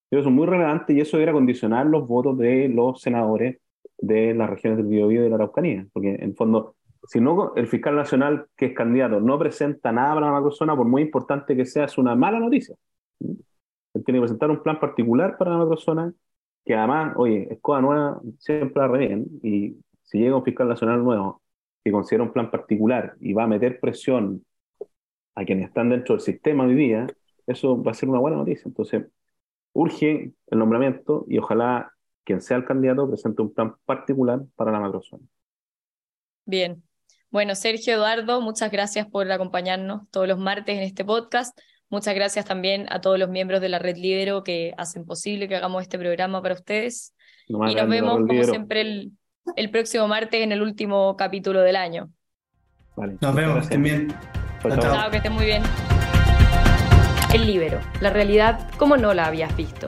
Eso 0.10 0.22
es 0.22 0.34
muy 0.34 0.48
relevante 0.48 0.94
y 0.94 1.02
eso 1.02 1.20
era 1.20 1.32
condicionar 1.32 1.86
los 1.86 2.08
votos 2.08 2.38
de 2.38 2.70
los 2.70 3.02
senadores 3.02 3.58
de 3.98 4.34
las 4.34 4.50
regiones 4.50 4.78
del 4.78 4.88
Biobío 4.88 5.22
y 5.22 5.24
de 5.24 5.30
la 5.30 5.36
Araucanía, 5.36 5.88
porque 5.94 6.16
en 6.20 6.36
fondo, 6.36 6.76
si 7.08 7.20
no 7.20 7.54
el 7.56 7.68
fiscal 7.68 7.96
nacional 7.96 8.48
que 8.56 8.68
es 8.68 8.74
candidato 8.74 9.20
no 9.20 9.40
presenta 9.40 9.92
nada 9.92 10.16
para 10.16 10.28
la 10.28 10.34
macrozona, 10.34 10.76
por 10.76 10.88
muy 10.88 11.02
importante 11.02 11.56
que 11.56 11.66
sea, 11.66 11.86
es 11.86 11.98
una 11.98 12.16
mala 12.16 12.40
noticia. 12.40 12.76
Él 13.20 14.04
tiene 14.04 14.20
que 14.20 14.22
presentar 14.22 14.52
un 14.52 14.62
plan 14.62 14.80
particular 14.80 15.38
para 15.38 15.52
la 15.52 15.58
macrozona, 15.58 16.14
que 16.66 16.76
además, 16.76 17.14
oye, 17.18 17.48
Escoda 17.52 17.82
Nueva 17.82 18.22
siempre 18.38 18.82
la 18.82 18.98
bien, 18.98 19.26
y 19.42 19.78
si 20.04 20.20
llega 20.20 20.36
un 20.36 20.44
fiscal 20.44 20.68
nacional 20.68 21.04
nuevo 21.04 21.42
que 21.84 21.92
considera 21.92 22.24
un 22.24 22.34
plan 22.34 22.52
particular 22.52 23.16
y 23.20 23.34
va 23.34 23.44
a 23.44 23.48
meter 23.48 23.80
presión 23.80 24.44
a 25.36 25.46
quienes 25.46 25.68
están 25.68 25.90
dentro 25.90 26.16
del 26.16 26.22
sistema 26.22 26.66
hoy 26.66 26.76
día, 26.76 27.08
eso 27.46 27.82
va 27.82 27.92
a 27.92 27.94
ser 27.94 28.10
una 28.10 28.20
buena 28.20 28.38
noticia. 28.38 28.64
Entonces, 28.66 29.06
urge 29.74 30.34
el 30.48 30.60
nombramiento 30.60 31.26
y 31.28 31.38
ojalá 31.38 31.94
quien 32.28 32.42
sea 32.42 32.58
el 32.58 32.66
candidato 32.66 33.08
presente 33.08 33.42
un 33.42 33.54
plan 33.54 33.76
particular 33.86 34.42
para 34.58 34.70
la 34.70 34.82
macrozona. 34.82 35.24
Bien. 36.46 36.84
Bueno, 37.30 37.56
Sergio 37.56 37.94
Eduardo, 37.94 38.42
muchas 38.42 38.70
gracias 38.70 39.08
por 39.08 39.32
acompañarnos 39.32 40.02
todos 40.12 40.28
los 40.28 40.38
martes 40.38 40.76
en 40.76 40.84
este 40.84 41.06
podcast. 41.06 41.58
Muchas 41.90 42.16
gracias 42.16 42.44
también 42.44 42.86
a 42.90 43.00
todos 43.00 43.18
los 43.18 43.30
miembros 43.30 43.62
de 43.62 43.70
la 43.70 43.80
Red 43.80 43.96
Libero 43.96 44.44
que 44.44 44.74
hacen 44.78 45.06
posible 45.06 45.48
que 45.48 45.56
hagamos 45.56 45.84
este 45.84 45.98
programa 45.98 46.42
para 46.42 46.56
ustedes. 46.56 47.16
y 47.48 47.54
nos 47.54 47.88
vemos, 47.88 48.18
como 48.28 48.44
siempre, 48.44 48.82
el, 48.82 49.12
el, 49.56 49.72
próximo 49.72 50.10
martes 50.10 50.42
en 50.42 50.52
el 50.52 50.62
último 50.62 51.16
capítulo 51.16 51.62
del 51.62 51.78
año. 51.78 52.10
Vale, 52.98 53.16
nos 53.22 53.36
vemos, 53.36 53.56
que 53.56 53.62
estén 53.62 53.84
bien. 53.84 54.14
Chao, 54.82 55.10
que 55.10 55.18
estén 55.18 55.32
muy 55.32 55.46
bien. 55.46 55.64
El 57.34 57.48
Libero, 57.48 57.80
la 58.02 58.10
realidad 58.10 58.70
como 58.78 58.98
no 58.98 59.14
la 59.14 59.28
habías 59.28 59.56
visto. 59.56 59.88